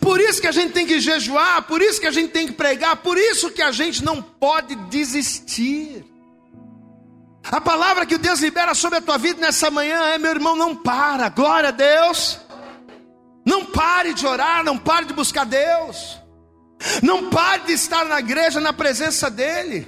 [0.00, 2.54] Por isso que a gente tem que jejuar, por isso que a gente tem que
[2.54, 6.04] pregar, por isso que a gente não pode desistir.
[7.44, 10.74] A palavra que Deus libera sobre a tua vida nessa manhã é: meu irmão, não
[10.74, 12.40] para, glória a Deus.
[13.44, 16.18] Não pare de orar, não pare de buscar Deus.
[17.02, 19.86] Não pare de estar na igreja, na presença dEle.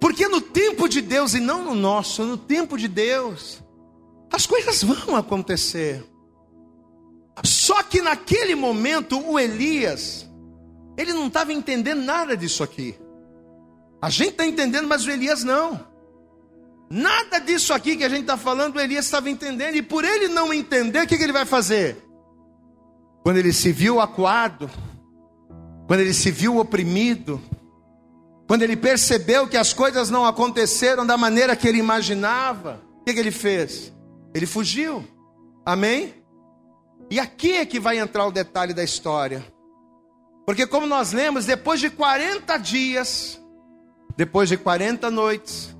[0.00, 3.59] Porque no tempo de Deus e não no nosso, no tempo de Deus,
[4.32, 6.04] as coisas vão acontecer.
[7.44, 10.28] Só que naquele momento o Elias,
[10.96, 12.94] ele não estava entendendo nada disso aqui.
[14.00, 15.88] A gente está entendendo, mas o Elias não.
[16.90, 19.76] Nada disso aqui que a gente está falando, o Elias estava entendendo.
[19.76, 21.96] E por ele não entender, o que, que ele vai fazer?
[23.22, 24.70] Quando ele se viu acuado,
[25.86, 27.40] quando ele se viu oprimido,
[28.46, 33.14] quando ele percebeu que as coisas não aconteceram da maneira que ele imaginava, o que,
[33.14, 33.92] que ele fez?
[34.34, 35.04] Ele fugiu.
[35.64, 36.14] Amém?
[37.10, 39.44] E aqui é que vai entrar o detalhe da história.
[40.46, 43.40] Porque, como nós lemos, depois de 40 dias,
[44.16, 45.76] depois de 40 noites,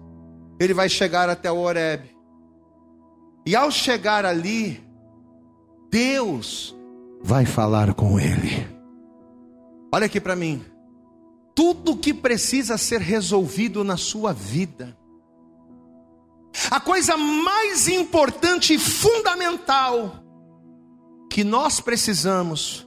[0.59, 2.15] ele vai chegar até o Horeb.
[3.47, 4.85] E ao chegar ali,
[5.91, 6.77] Deus
[7.23, 8.67] vai falar com ele.
[9.93, 10.65] Olha aqui para mim.
[11.55, 14.97] Tudo que precisa ser resolvido na sua vida,
[16.71, 20.25] a coisa mais importante e fundamental
[21.31, 22.87] que nós precisamos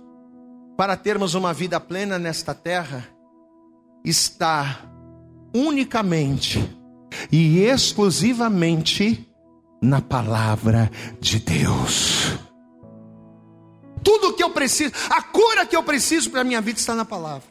[0.78, 3.08] para termos uma vida plena nesta terra
[4.04, 4.82] está
[5.56, 6.60] unicamente
[7.32, 9.30] e exclusivamente
[9.82, 12.38] na palavra de Deus.
[14.04, 17.06] Tudo que eu preciso, a cura que eu preciso para a minha vida está na
[17.06, 17.48] palavra.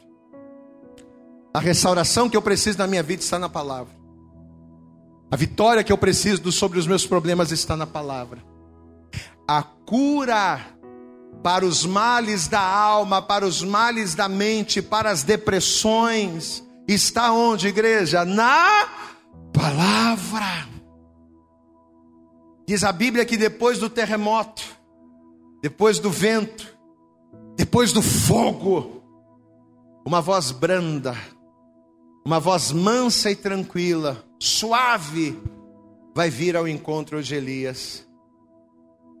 [1.53, 4.02] A restauração que eu preciso na minha vida está na palavra.
[5.33, 8.37] A vitória que eu preciso sobre os meus problemas está na palavra.
[9.47, 10.61] A cura
[11.41, 17.67] para os males da alma, para os males da mente, para as depressões, está onde,
[17.67, 18.23] igreja?
[18.23, 18.87] Na
[19.51, 20.69] palavra.
[22.67, 24.61] Diz a Bíblia que depois do terremoto,
[25.63, 26.77] depois do vento,
[27.57, 29.01] depois do fogo,
[30.05, 31.17] uma voz branda,
[32.23, 35.41] uma voz mansa e tranquila, suave,
[36.13, 38.05] vai vir ao encontro de Elias.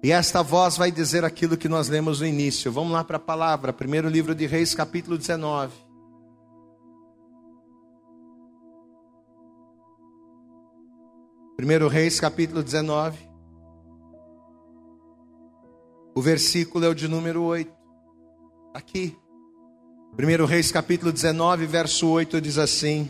[0.03, 2.69] E esta voz vai dizer aquilo que nós lemos no início.
[2.69, 5.73] Vamos lá para a palavra, primeiro livro de Reis, capítulo 19.
[11.55, 13.17] Primeiro Reis, capítulo 19.
[16.13, 17.71] O versículo é o de número 8.
[18.73, 19.17] Aqui.
[20.17, 23.09] Primeiro Reis, capítulo 19, verso 8 diz assim: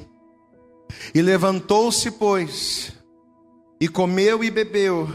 [1.14, 2.94] E levantou-se, pois,
[3.80, 5.10] e comeu e bebeu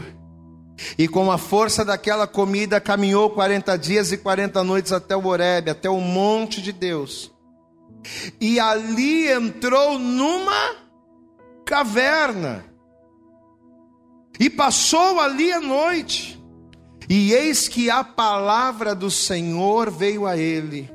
[0.97, 5.71] e com a força daquela comida caminhou 40 dias e 40 noites até o Horebe,
[5.71, 7.31] até o monte de Deus.
[8.39, 10.75] E ali entrou numa
[11.65, 12.65] caverna.
[14.39, 16.41] E passou ali a noite.
[17.09, 20.89] E eis que a palavra do Senhor veio a ele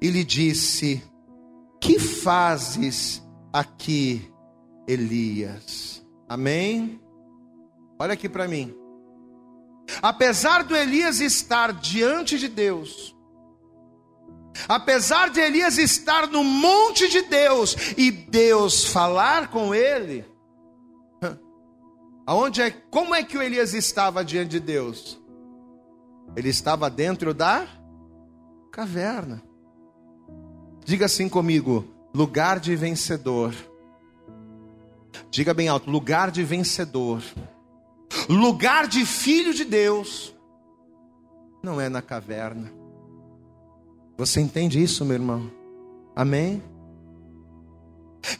[0.00, 1.02] e lhe disse:
[1.80, 3.22] Que fazes
[3.52, 4.30] aqui,
[4.86, 6.04] Elias?
[6.28, 7.00] Amém?
[7.98, 8.74] Olha aqui para mim.
[10.02, 13.16] Apesar do Elias estar diante de Deus,
[14.68, 20.24] apesar de Elias estar no monte de Deus e Deus falar com ele,
[22.26, 25.20] aonde é, como é que o Elias estava diante de Deus?
[26.36, 27.66] Ele estava dentro da
[28.70, 29.42] caverna.
[30.84, 33.54] Diga assim comigo: lugar de vencedor.
[35.30, 37.22] Diga bem alto: lugar de vencedor
[38.28, 40.34] lugar de filho de Deus
[41.62, 42.72] não é na caverna.
[44.16, 45.50] Você entende isso, meu irmão?
[46.14, 46.62] Amém?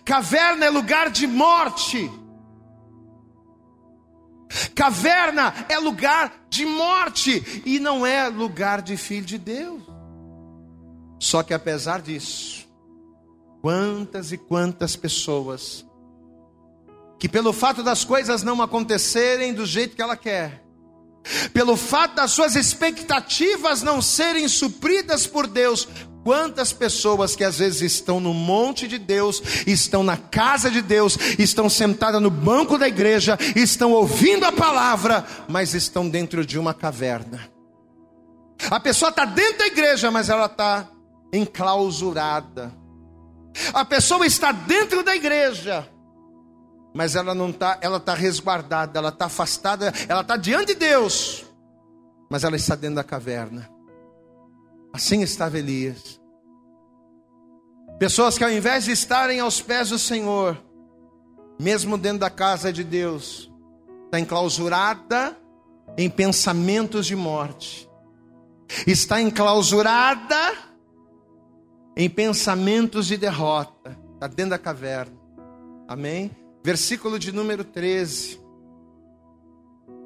[0.05, 2.11] Caverna é lugar de morte.
[4.74, 9.83] Caverna é lugar de morte e não é lugar de filho de Deus.
[11.20, 12.68] Só que apesar disso,
[13.61, 15.84] quantas e quantas pessoas
[17.18, 20.62] que pelo fato das coisas não acontecerem do jeito que ela quer,
[21.52, 25.88] pelo fato das suas expectativas não serem supridas por Deus,
[26.24, 31.16] Quantas pessoas que às vezes estão no monte de Deus, estão na casa de Deus,
[31.38, 36.74] estão sentadas no banco da igreja, estão ouvindo a palavra, mas estão dentro de uma
[36.74, 37.50] caverna.
[38.70, 40.90] A pessoa está dentro da igreja, mas ela está
[41.32, 42.74] enclausurada.
[43.72, 45.88] A pessoa está dentro da igreja,
[46.94, 51.44] mas ela não está, ela está resguardada, ela está afastada, ela está diante de Deus,
[52.30, 53.68] mas ela está dentro da caverna.
[54.92, 56.20] Assim estava Elias.
[57.98, 60.56] Pessoas que ao invés de estarem aos pés do Senhor,
[61.61, 63.50] mesmo dentro da casa de Deus,
[64.04, 65.36] está enclausurada
[65.96, 67.88] em pensamentos de morte,
[68.86, 70.68] está enclausurada
[71.99, 75.18] em pensamentos de derrota, está dentro da caverna.
[75.88, 76.30] Amém?
[76.62, 78.40] Versículo de número 13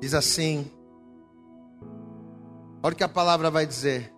[0.00, 0.70] diz assim:
[2.82, 4.10] olha o que a palavra vai dizer.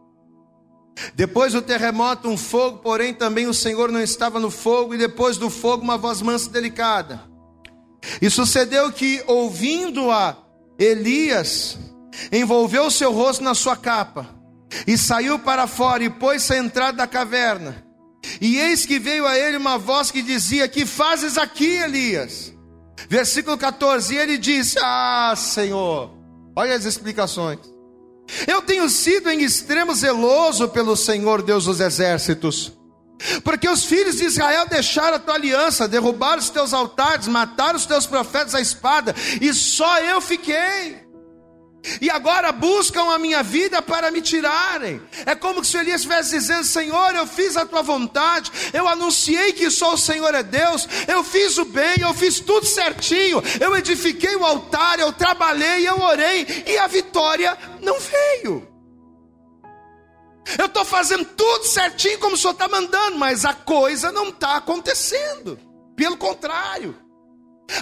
[1.16, 5.36] Depois do terremoto, um fogo, porém também o Senhor não estava no fogo, e depois
[5.36, 7.20] do fogo, uma voz mansa e delicada.
[8.22, 10.36] E sucedeu que, ouvindo-a,
[10.78, 11.76] Elias
[12.30, 14.28] envolveu o seu rosto na sua capa,
[14.86, 17.84] e saiu para fora, e pôs-se à entrada da caverna.
[18.40, 22.52] E eis que veio a ele uma voz que dizia: Que fazes aqui, Elias?
[23.08, 26.10] Versículo 14: E ele disse: Ah, Senhor,
[26.56, 27.58] olha as explicações.
[28.46, 32.72] Eu tenho sido em extremo zeloso pelo Senhor Deus dos exércitos,
[33.42, 37.84] porque os filhos de Israel deixaram a tua aliança, derrubaram os teus altares, mataram os
[37.84, 41.03] teus profetas à espada, e só eu fiquei
[42.00, 45.00] e agora buscam a minha vida para me tirarem.
[45.26, 49.70] É como se Elias estivesse dizendo: Senhor, eu fiz a tua vontade, eu anunciei que
[49.70, 54.34] só o Senhor é Deus, eu fiz o bem, eu fiz tudo certinho, eu edifiquei
[54.36, 58.74] o altar, eu trabalhei, eu orei, e a vitória não veio.
[60.58, 64.56] Eu estou fazendo tudo certinho como o Senhor está mandando, mas a coisa não está
[64.56, 65.58] acontecendo.
[65.96, 66.96] Pelo contrário,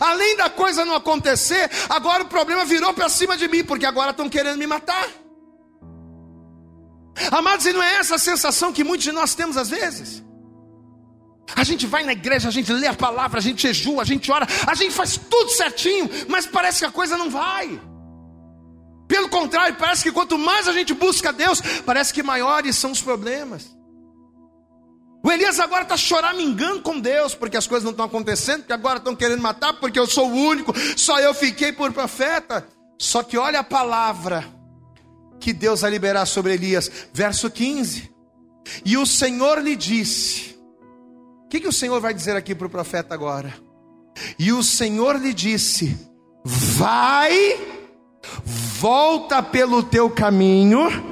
[0.01, 4.11] Além da coisa não acontecer, agora o problema virou para cima de mim, porque agora
[4.11, 5.09] estão querendo me matar.
[7.31, 10.23] Amados, e não é essa a sensação que muitos de nós temos às vezes?
[11.55, 14.31] A gente vai na igreja, a gente lê a palavra, a gente jejua, a gente
[14.31, 17.81] ora, a gente faz tudo certinho, mas parece que a coisa não vai.
[19.07, 23.03] Pelo contrário, parece que quanto mais a gente busca Deus, parece que maiores são os
[23.03, 23.71] problemas.
[25.23, 28.99] O Elias agora está choramingando com Deus, porque as coisas não estão acontecendo, porque agora
[28.99, 32.67] estão querendo matar, porque eu sou o único, só eu fiquei por profeta.
[32.99, 34.45] Só que olha a palavra
[35.39, 38.13] que Deus vai liberar sobre Elias, verso 15.
[38.85, 40.59] E o Senhor lhe disse:
[41.45, 43.55] O que, que o Senhor vai dizer aqui para o profeta agora?
[44.39, 45.97] E o Senhor lhe disse:
[46.45, 47.61] Vai,
[48.45, 51.12] volta pelo teu caminho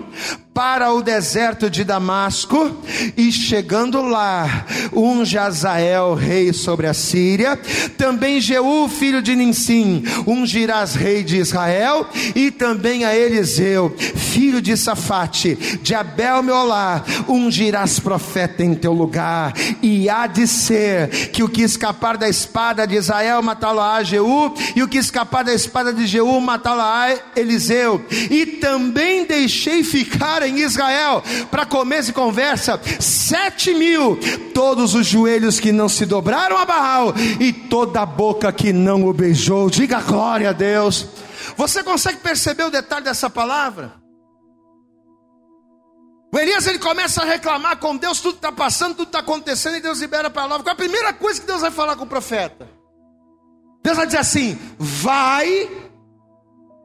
[0.61, 2.71] para o deserto de Damasco
[3.17, 7.57] e chegando lá, um Jazael, rei sobre a Síria,
[7.97, 14.77] também Jeú, filho de Ninsim, ungirás rei de Israel, e também a Eliseu, filho de
[14.77, 21.49] Safate, de Abel Meolá, ungirás profeta em teu lugar, e há de ser que o
[21.49, 26.07] que escapar da espada de Israel matá-lo-á Jeú, e o que escapar da espada de
[26.07, 34.19] Jeú matá-lo-á Eliseu, e também deixei ficar em Israel, para começo e conversa, sete mil,
[34.53, 39.05] todos os joelhos que não se dobraram a Baal e toda a boca que não
[39.07, 39.71] o beijou.
[39.71, 41.07] Diga glória a Deus.
[41.57, 44.01] Você consegue perceber o detalhe dessa palavra?
[46.33, 49.81] O Elias ele começa a reclamar com Deus, tudo está passando, tudo está acontecendo, e
[49.81, 50.63] Deus libera a palavra.
[50.63, 52.69] Qual é a primeira coisa que Deus vai falar com o profeta?
[53.83, 55.69] Deus vai dizer assim: vai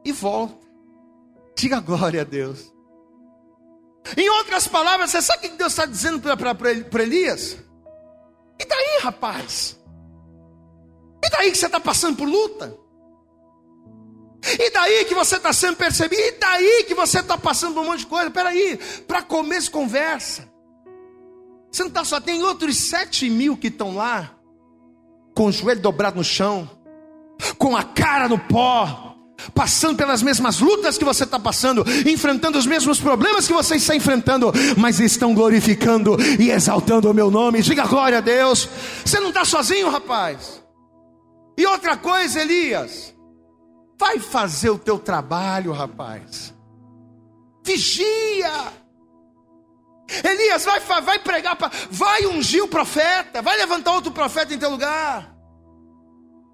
[0.04, 0.66] e volta.
[1.56, 2.72] Diga glória a Deus.
[4.16, 7.56] Em outras palavras, você sabe o que Deus está dizendo para Elias?
[8.58, 9.78] E daí, rapaz?
[11.24, 12.76] E daí que você está passando por luta?
[14.58, 16.22] E daí que você está sendo percebido?
[16.22, 18.30] E daí que você está passando por um monte de coisa?
[18.30, 20.48] Peraí, para começo conversa.
[21.70, 24.34] Você não está só, tem outros sete mil que estão lá,
[25.34, 26.70] com o joelho dobrado no chão,
[27.58, 29.05] com a cara no pó,
[29.54, 33.94] passando pelas mesmas lutas que você está passando, enfrentando os mesmos problemas que você está
[33.94, 37.62] enfrentando, mas estão glorificando e exaltando o meu nome.
[37.62, 38.68] Diga glória a Deus.
[39.04, 40.62] Você não está sozinho, rapaz.
[41.58, 43.14] E outra coisa, Elias,
[43.98, 46.54] vai fazer o teu trabalho, rapaz.
[47.64, 48.72] Vigia.
[50.22, 51.56] Elias, vai, vai pregar,
[51.90, 55.34] vai ungir o profeta, vai levantar outro profeta em teu lugar.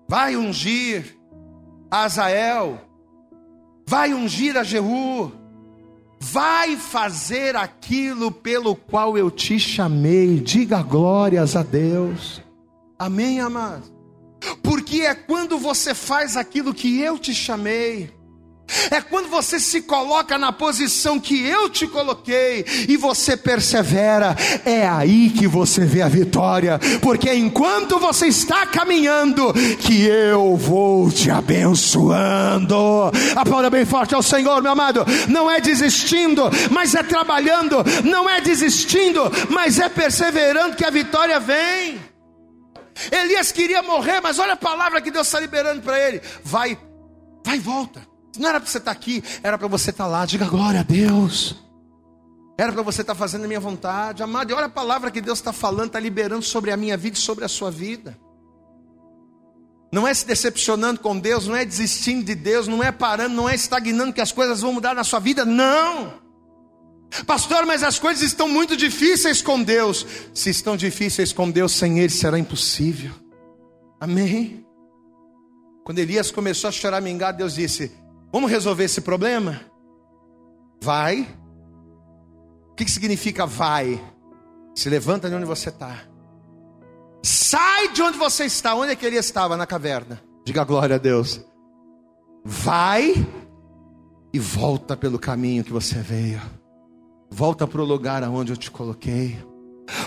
[0.09, 1.19] Vai ungir
[1.93, 2.81] Azael,
[3.87, 5.31] vai ungir a Jeú,
[6.19, 10.41] vai fazer aquilo pelo qual eu te chamei.
[10.41, 12.41] Diga glórias a Deus.
[12.99, 13.93] Amém, amados?
[14.63, 18.11] Porque é quando você faz aquilo que eu te chamei.
[18.91, 24.87] É quando você se coloca na posição que eu te coloquei e você persevera, é
[24.87, 31.31] aí que você vê a vitória, porque enquanto você está caminhando, que eu vou te
[31.31, 32.77] abençoando.
[33.37, 35.05] Aplauda bem forte ao Senhor, meu amado.
[35.29, 41.39] Não é desistindo, mas é trabalhando, não é desistindo, mas é perseverando que a vitória
[41.39, 42.01] vem.
[43.11, 46.79] Elias queria morrer, mas olha a palavra que Deus está liberando para ele: vai,
[47.45, 48.12] vai e volta.
[48.39, 50.25] Não era para você estar tá aqui, era para você estar tá lá.
[50.27, 51.57] Diga glória a Deus.
[52.59, 54.23] Era para você estar tá fazendo a minha vontade.
[54.23, 57.17] Amado, e olha a palavra que Deus está falando, está liberando sobre a minha vida
[57.17, 58.19] e sobre a sua vida.
[59.93, 63.47] Não é se decepcionando com Deus, não é desistindo de Deus, não é parando, não
[63.49, 65.45] é estagnando que as coisas vão mudar na sua vida.
[65.45, 66.15] Não.
[67.27, 70.07] Pastor, mas as coisas estão muito difíceis com Deus.
[70.33, 73.13] Se estão difíceis com Deus, sem Ele será impossível.
[74.01, 74.65] Amém.
[75.85, 77.93] Quando Elias começou a chorar, mingar, Deus disse:
[78.33, 79.61] Vamos resolver esse problema?
[80.83, 81.29] Vai.
[82.71, 84.03] O que, significa vai?
[84.75, 85.99] Se levanta de onde você está.
[87.23, 88.75] Sai de onde você está.
[88.75, 89.57] Onde é que ele estava?
[89.57, 90.23] Na caverna.
[90.45, 91.45] Diga glória a Deus.
[92.45, 93.15] Vai
[94.33, 96.41] e volta pelo caminho que você veio.
[97.31, 99.39] Volta para o lugar aonde eu te coloquei.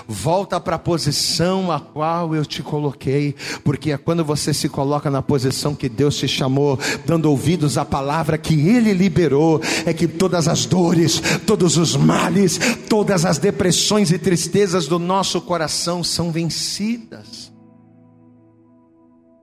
[0.07, 5.09] Volta para a posição a qual eu te coloquei, porque é quando você se coloca
[5.09, 10.07] na posição que Deus te chamou, dando ouvidos à palavra que Ele liberou, é que
[10.07, 12.59] todas as dores, todos os males,
[12.89, 17.51] todas as depressões e tristezas do nosso coração são vencidas.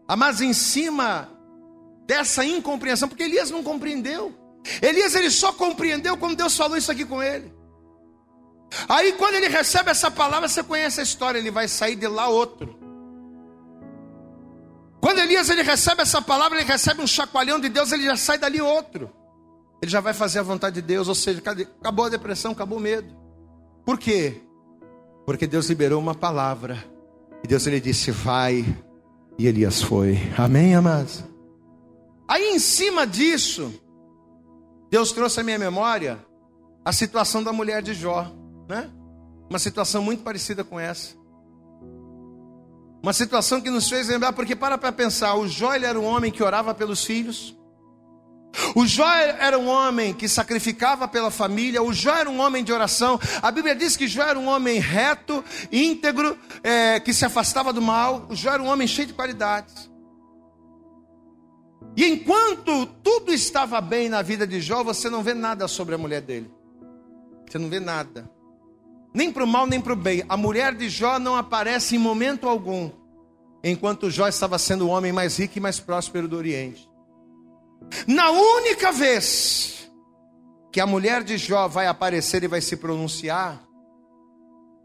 [0.08, 1.28] Ah, mas em cima
[2.06, 4.34] dessa incompreensão, porque Elias não compreendeu,
[4.80, 7.61] Elias ele só compreendeu quando Deus falou isso aqui com ele.
[8.88, 12.28] Aí quando ele recebe essa palavra, você conhece a história, ele vai sair de lá
[12.28, 12.78] outro.
[15.00, 18.38] Quando Elias ele recebe essa palavra, ele recebe um chacoalhão de Deus, ele já sai
[18.38, 19.10] dali outro.
[19.82, 21.42] Ele já vai fazer a vontade de Deus, ou seja,
[21.80, 23.12] acabou a depressão, acabou o medo.
[23.84, 24.40] Por quê?
[25.26, 26.84] Porque Deus liberou uma palavra.
[27.42, 28.64] E Deus ele disse: "Vai".
[29.36, 30.18] E Elias foi.
[30.38, 31.24] Amém, amados.
[32.28, 33.74] Aí em cima disso,
[34.88, 36.24] Deus trouxe à minha memória
[36.84, 38.32] a situação da mulher de Jó
[38.72, 38.90] né?
[39.50, 41.14] Uma situação muito parecida com essa.
[43.02, 46.32] Uma situação que nos fez lembrar, porque para para pensar, o Jó era um homem
[46.32, 47.54] que orava pelos filhos.
[48.74, 52.72] O Jó era um homem que sacrificava pela família, o Jó era um homem de
[52.72, 53.20] oração.
[53.42, 57.82] A Bíblia diz que Jó era um homem reto, íntegro, é, que se afastava do
[57.82, 58.26] mal.
[58.30, 59.90] O Jó era um homem cheio de qualidades.
[61.94, 65.98] E enquanto tudo estava bem na vida de Jó, você não vê nada sobre a
[65.98, 66.50] mulher dele.
[67.50, 68.30] Você não vê nada
[69.14, 70.24] nem para o mal nem para o bem.
[70.28, 72.90] A mulher de Jó não aparece em momento algum,
[73.62, 76.90] enquanto Jó estava sendo o homem mais rico e mais próspero do Oriente.
[78.06, 79.90] Na única vez
[80.72, 83.62] que a mulher de Jó vai aparecer e vai se pronunciar,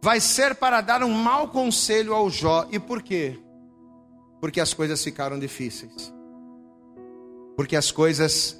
[0.02, 2.68] vai ser para dar um mau conselho ao Jó.
[2.72, 3.40] E por quê?
[4.42, 6.14] Porque as coisas ficaram difíceis.
[7.56, 8.57] Porque as coisas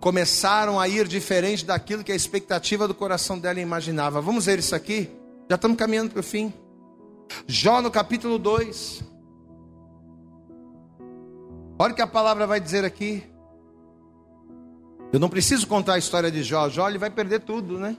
[0.00, 4.20] começaram a ir diferente daquilo que a expectativa do coração dela imaginava.
[4.20, 5.10] Vamos ver isso aqui?
[5.48, 6.52] Já estamos caminhando para o fim.
[7.46, 9.04] Jó no capítulo 2.
[11.78, 13.22] Olha o que a palavra vai dizer aqui.
[15.12, 16.68] Eu não preciso contar a história de Jó.
[16.68, 17.96] Jó ele vai perder tudo, né?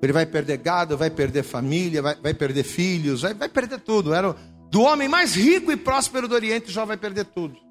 [0.00, 4.14] Ele vai perder gado, vai perder família, vai, vai perder filhos, vai, vai perder tudo.
[4.14, 4.34] Era
[4.70, 7.67] do homem mais rico e próspero do Oriente, Jó vai perder tudo.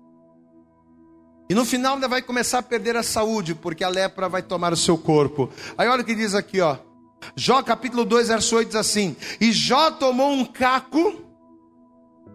[1.49, 4.73] E no final ainda vai começar a perder a saúde, porque a lepra vai tomar
[4.73, 5.49] o seu corpo.
[5.77, 6.77] Aí olha o que diz aqui, ó.
[7.35, 11.21] Jó capítulo 2, verso 8 diz assim: E Jó tomou um caco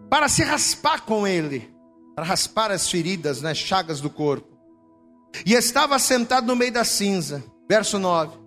[0.09, 1.73] para se raspar com ele,
[2.15, 4.47] para raspar as feridas, né, chagas do corpo.
[5.45, 7.43] E estava sentado no meio da cinza.
[7.69, 8.37] Verso 9.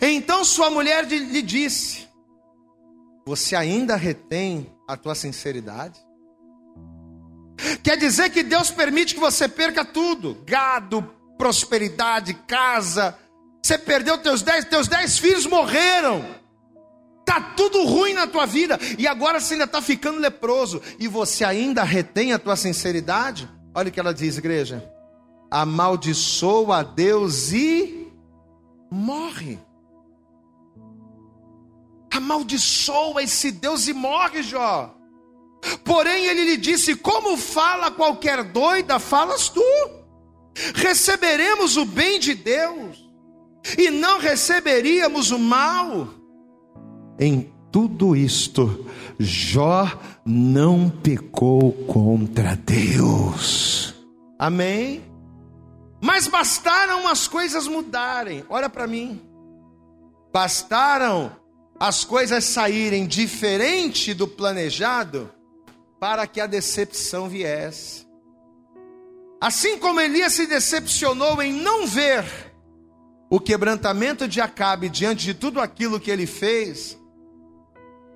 [0.00, 2.06] Então sua mulher lhe disse:
[3.26, 6.05] Você ainda retém a tua sinceridade?
[7.82, 11.02] Quer dizer que Deus permite que você perca tudo: gado,
[11.38, 13.16] prosperidade, casa.
[13.62, 16.24] Você perdeu teus dez, teus dez filhos morreram.
[17.24, 21.44] Tá tudo ruim na tua vida e agora você ainda está ficando leproso e você
[21.44, 23.50] ainda retém a tua sinceridade?
[23.74, 24.88] Olha o que ela diz, igreja:
[25.50, 28.12] amaldiçoa a Deus e
[28.90, 29.58] morre.
[32.12, 34.94] Amaldiçoa esse Deus e morre, Jó.
[35.84, 39.62] Porém, ele lhe disse: Como fala qualquer doida, falas tu.
[40.74, 43.04] Receberemos o bem de Deus
[43.76, 46.08] e não receberíamos o mal.
[47.18, 48.86] Em tudo isto,
[49.18, 49.86] Jó
[50.24, 53.94] não pecou contra Deus.
[54.38, 55.02] Amém?
[56.00, 58.44] Mas bastaram as coisas mudarem.
[58.48, 59.20] Olha para mim.
[60.32, 61.34] Bastaram
[61.78, 65.30] as coisas saírem diferente do planejado
[65.98, 68.06] para que a decepção viesse.
[69.40, 72.24] Assim como Elias se decepcionou em não ver
[73.28, 76.98] o quebrantamento de Acabe diante de tudo aquilo que ele fez,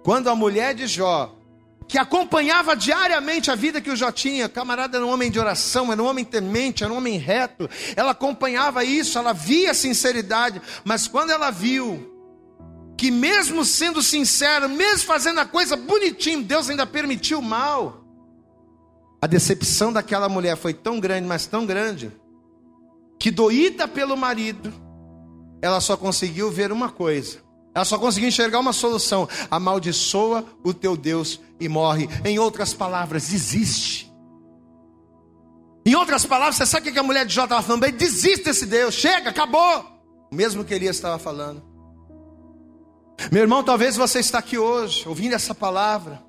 [0.02, 1.36] quando a mulher de Jó,
[1.86, 5.92] que acompanhava diariamente a vida que o Jó tinha, camarada era um homem de oração,
[5.92, 10.62] era um homem temente, era um homem reto, ela acompanhava isso, ela via a sinceridade,
[10.84, 12.19] mas quando ela viu
[13.00, 18.04] que mesmo sendo sincero, mesmo fazendo a coisa bonitinho, Deus ainda permitiu o mal.
[19.22, 22.12] A decepção daquela mulher foi tão grande, mas tão grande,
[23.18, 24.70] que doída pelo marido,
[25.62, 27.38] ela só conseguiu ver uma coisa.
[27.74, 32.06] Ela só conseguiu enxergar uma solução: amaldiçoa o teu Deus e morre.
[32.22, 34.12] Em outras palavras, desiste.
[35.86, 37.90] Em outras palavras, você sabe o que a mulher de Jó estava falando?
[37.92, 39.86] Desiste desse Deus, chega, acabou.
[40.30, 41.69] O mesmo que Elias estava falando.
[43.30, 46.22] Meu irmão, talvez você está aqui hoje, ouvindo essa palavra.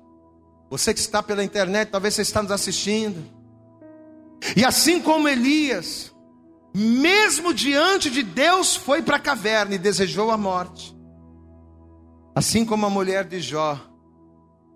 [0.70, 3.22] Você que está pela internet, talvez você está nos assistindo.
[4.56, 6.12] E assim como Elias,
[6.74, 10.96] mesmo diante de Deus, foi para a caverna e desejou a morte.
[12.34, 13.78] Assim como a mulher de Jó,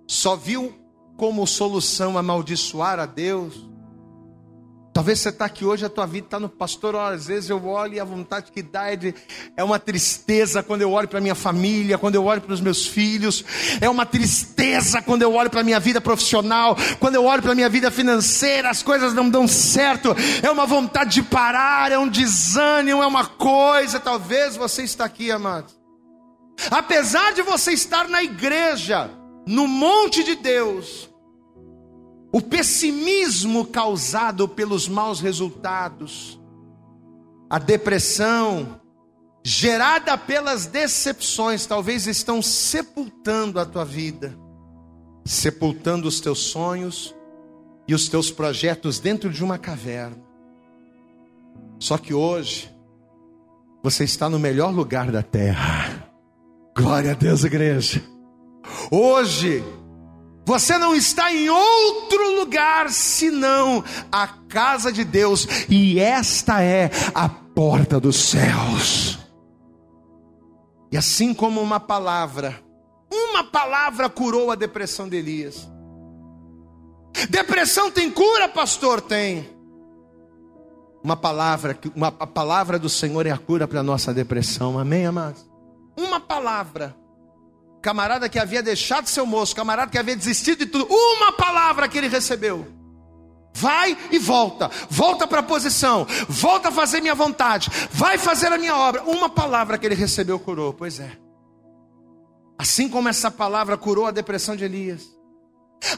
[0.06, 0.74] só viu
[1.16, 3.54] como solução amaldiçoar a Deus,
[4.96, 6.94] Talvez você está aqui hoje, a tua vida está no pastor.
[6.94, 9.14] Olha, às vezes eu olho e a vontade que dá é, de,
[9.54, 12.86] é uma tristeza quando eu olho para minha família, quando eu olho para os meus
[12.86, 13.44] filhos.
[13.78, 17.52] É uma tristeza quando eu olho para a minha vida profissional, quando eu olho para
[17.52, 20.16] a minha vida financeira, as coisas não dão certo.
[20.42, 24.00] É uma vontade de parar, é um desânimo, é uma coisa.
[24.00, 25.74] Talvez você está aqui, amado.
[26.70, 29.10] Apesar de você estar na igreja,
[29.46, 31.10] no monte de Deus,
[32.36, 36.38] o pessimismo causado pelos maus resultados,
[37.48, 38.78] a depressão
[39.42, 44.38] gerada pelas decepções, talvez estão sepultando a tua vida,
[45.24, 47.14] sepultando os teus sonhos
[47.88, 50.22] e os teus projetos dentro de uma caverna.
[51.78, 52.70] Só que hoje,
[53.82, 56.06] você está no melhor lugar da terra.
[56.76, 58.02] Glória a Deus, igreja.
[58.90, 59.64] Hoje,
[60.46, 67.28] você não está em outro lugar senão a casa de Deus, e esta é a
[67.28, 69.18] porta dos céus.
[70.92, 72.62] E assim como uma palavra,
[73.12, 75.68] uma palavra curou a depressão de Elias.
[77.28, 79.00] Depressão tem cura, pastor?
[79.00, 79.50] Tem.
[81.02, 85.06] Uma palavra, uma, a palavra do Senhor é a cura para a nossa depressão, amém,
[85.06, 85.44] amados?
[85.96, 86.94] Uma palavra
[87.86, 91.96] camarada que havia deixado seu moço, camarada que havia desistido de tudo, uma palavra que
[91.96, 92.66] ele recebeu.
[93.54, 98.58] Vai e volta, volta para a posição, volta a fazer minha vontade, vai fazer a
[98.58, 99.04] minha obra.
[99.04, 101.16] Uma palavra que ele recebeu curou, pois é.
[102.58, 105.15] Assim como essa palavra curou a depressão de Elias,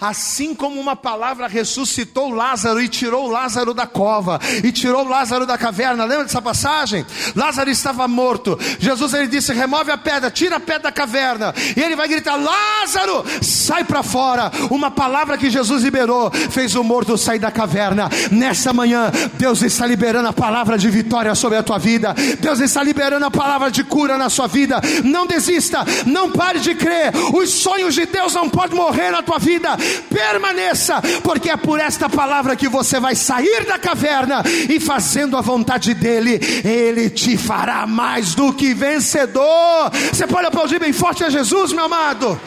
[0.00, 5.56] Assim como uma palavra ressuscitou Lázaro e tirou Lázaro da cova e tirou Lázaro da
[5.56, 6.04] caverna.
[6.04, 7.06] Lembra dessa passagem?
[7.34, 8.58] Lázaro estava morto.
[8.78, 11.54] Jesus ele disse: "Remove a pedra, tira a pedra da caverna".
[11.76, 14.50] E ele vai gritar: "Lázaro, sai para fora".
[14.70, 18.10] Uma palavra que Jesus liberou fez o morto sair da caverna.
[18.30, 22.14] Nessa manhã, Deus está liberando a palavra de vitória sobre a tua vida.
[22.40, 24.80] Deus está liberando a palavra de cura na sua vida.
[25.02, 27.12] Não desista, não pare de crer.
[27.32, 29.67] Os sonhos de Deus não podem morrer na tua vida
[30.08, 35.40] permaneça, porque é por esta palavra que você vai sair da caverna e fazendo a
[35.40, 39.90] vontade dEle, Ele te fará mais do que vencedor.
[40.12, 42.40] Você pode aplaudir bem forte a Jesus, meu amado.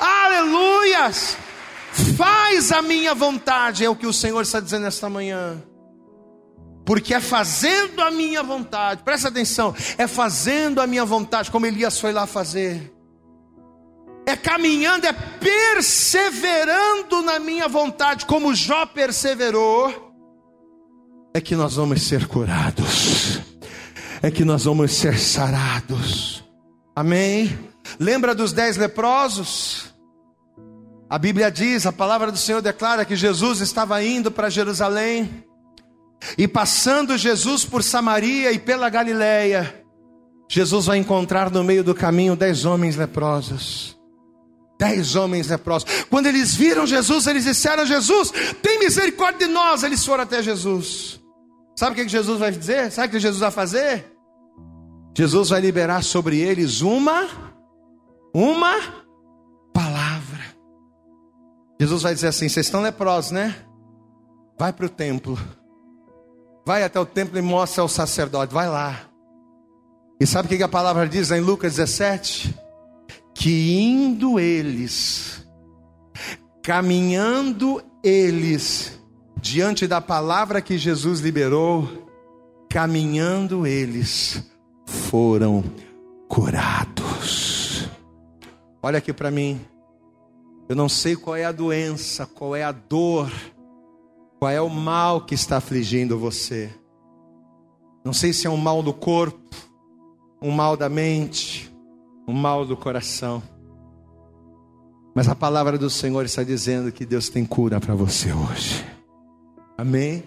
[0.00, 1.36] Aleluias!
[2.16, 5.62] Faz a minha vontade, é o que o Senhor está dizendo esta manhã
[6.88, 12.00] porque é fazendo a minha vontade, presta atenção, é fazendo a minha vontade, como Elias
[12.00, 12.90] foi lá fazer,
[14.28, 20.12] é caminhando, é perseverando na minha vontade, como Jó perseverou,
[21.32, 23.40] é que nós vamos ser curados,
[24.20, 26.44] é que nós vamos ser sarados.
[26.94, 27.58] Amém?
[27.98, 29.94] Lembra dos dez leprosos?
[31.08, 35.42] A Bíblia diz, a palavra do Senhor declara que Jesus estava indo para Jerusalém,
[36.36, 39.82] e passando Jesus por Samaria e pela Galiléia,
[40.50, 43.97] Jesus vai encontrar no meio do caminho dez homens leprosos.
[44.78, 45.88] Dez homens leprosos.
[46.08, 48.30] Quando eles viram Jesus, eles disseram: Jesus,
[48.62, 49.82] tem misericórdia de nós.
[49.82, 51.20] Eles foram até Jesus.
[51.76, 52.90] Sabe o que Jesus vai dizer?
[52.92, 54.04] Sabe o que Jesus vai fazer?
[55.16, 57.26] Jesus vai liberar sobre eles uma,
[58.32, 59.04] uma
[59.72, 60.44] palavra.
[61.80, 63.56] Jesus vai dizer assim: vocês estão leprosos, né?
[64.56, 65.36] Vai para o templo.
[66.64, 68.54] Vai até o templo e mostra ao sacerdote.
[68.54, 69.08] Vai lá.
[70.20, 72.67] E sabe o que a palavra diz em Lucas 17?
[73.40, 75.46] Que indo eles,
[76.60, 79.00] caminhando eles,
[79.40, 82.08] diante da palavra que Jesus liberou,
[82.68, 84.42] caminhando eles,
[84.84, 85.62] foram
[86.28, 87.88] curados.
[88.82, 89.60] Olha aqui para mim.
[90.68, 93.32] Eu não sei qual é a doença, qual é a dor,
[94.40, 96.74] qual é o mal que está afligindo você.
[98.04, 99.48] Não sei se é um mal do corpo,
[100.42, 101.72] um mal da mente,
[102.28, 103.42] um mal do coração.
[105.14, 108.86] Mas a palavra do Senhor está dizendo que Deus tem cura para você hoje.
[109.76, 110.22] Amém?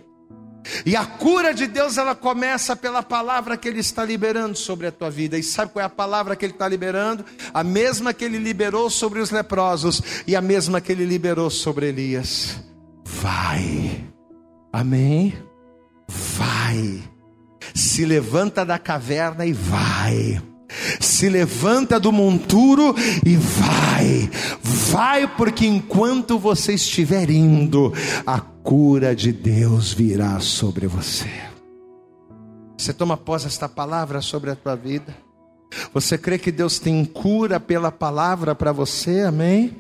[0.85, 4.91] E a cura de Deus ela começa pela palavra que Ele está liberando sobre a
[4.91, 5.37] tua vida.
[5.37, 7.23] E sabe qual é a palavra que Ele está liberando?
[7.53, 11.87] A mesma que Ele liberou sobre os leprosos e a mesma que Ele liberou sobre
[11.87, 12.59] Elias.
[13.05, 14.03] Vai.
[14.73, 15.33] Amém?
[16.07, 17.11] Vai
[17.73, 20.41] se levanta da caverna e vai.
[21.21, 24.27] Se levanta do monturo e vai.
[24.63, 27.93] Vai, porque enquanto você estiver indo,
[28.25, 31.29] a cura de Deus virá sobre você.
[32.75, 35.15] Você toma posse esta palavra sobre a tua vida?
[35.93, 39.21] Você crê que Deus tem cura pela palavra para você?
[39.21, 39.75] Amém?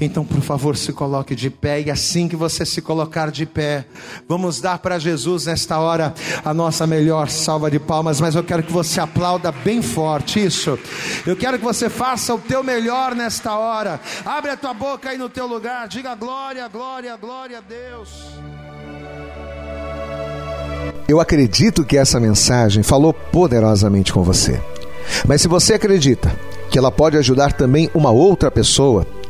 [0.00, 3.84] Então, por favor, se coloque de pé e assim que você se colocar de pé,
[4.28, 6.14] vamos dar para Jesus nesta hora
[6.44, 10.78] a nossa melhor salva de palmas, mas eu quero que você aplauda bem forte isso.
[11.26, 14.00] Eu quero que você faça o teu melhor nesta hora.
[14.24, 18.10] Abre a tua boca aí no teu lugar, diga glória, glória, glória a Deus.
[21.08, 24.60] Eu acredito que essa mensagem falou poderosamente com você.
[25.26, 26.32] Mas se você acredita
[26.70, 29.04] que ela pode ajudar também uma outra pessoa,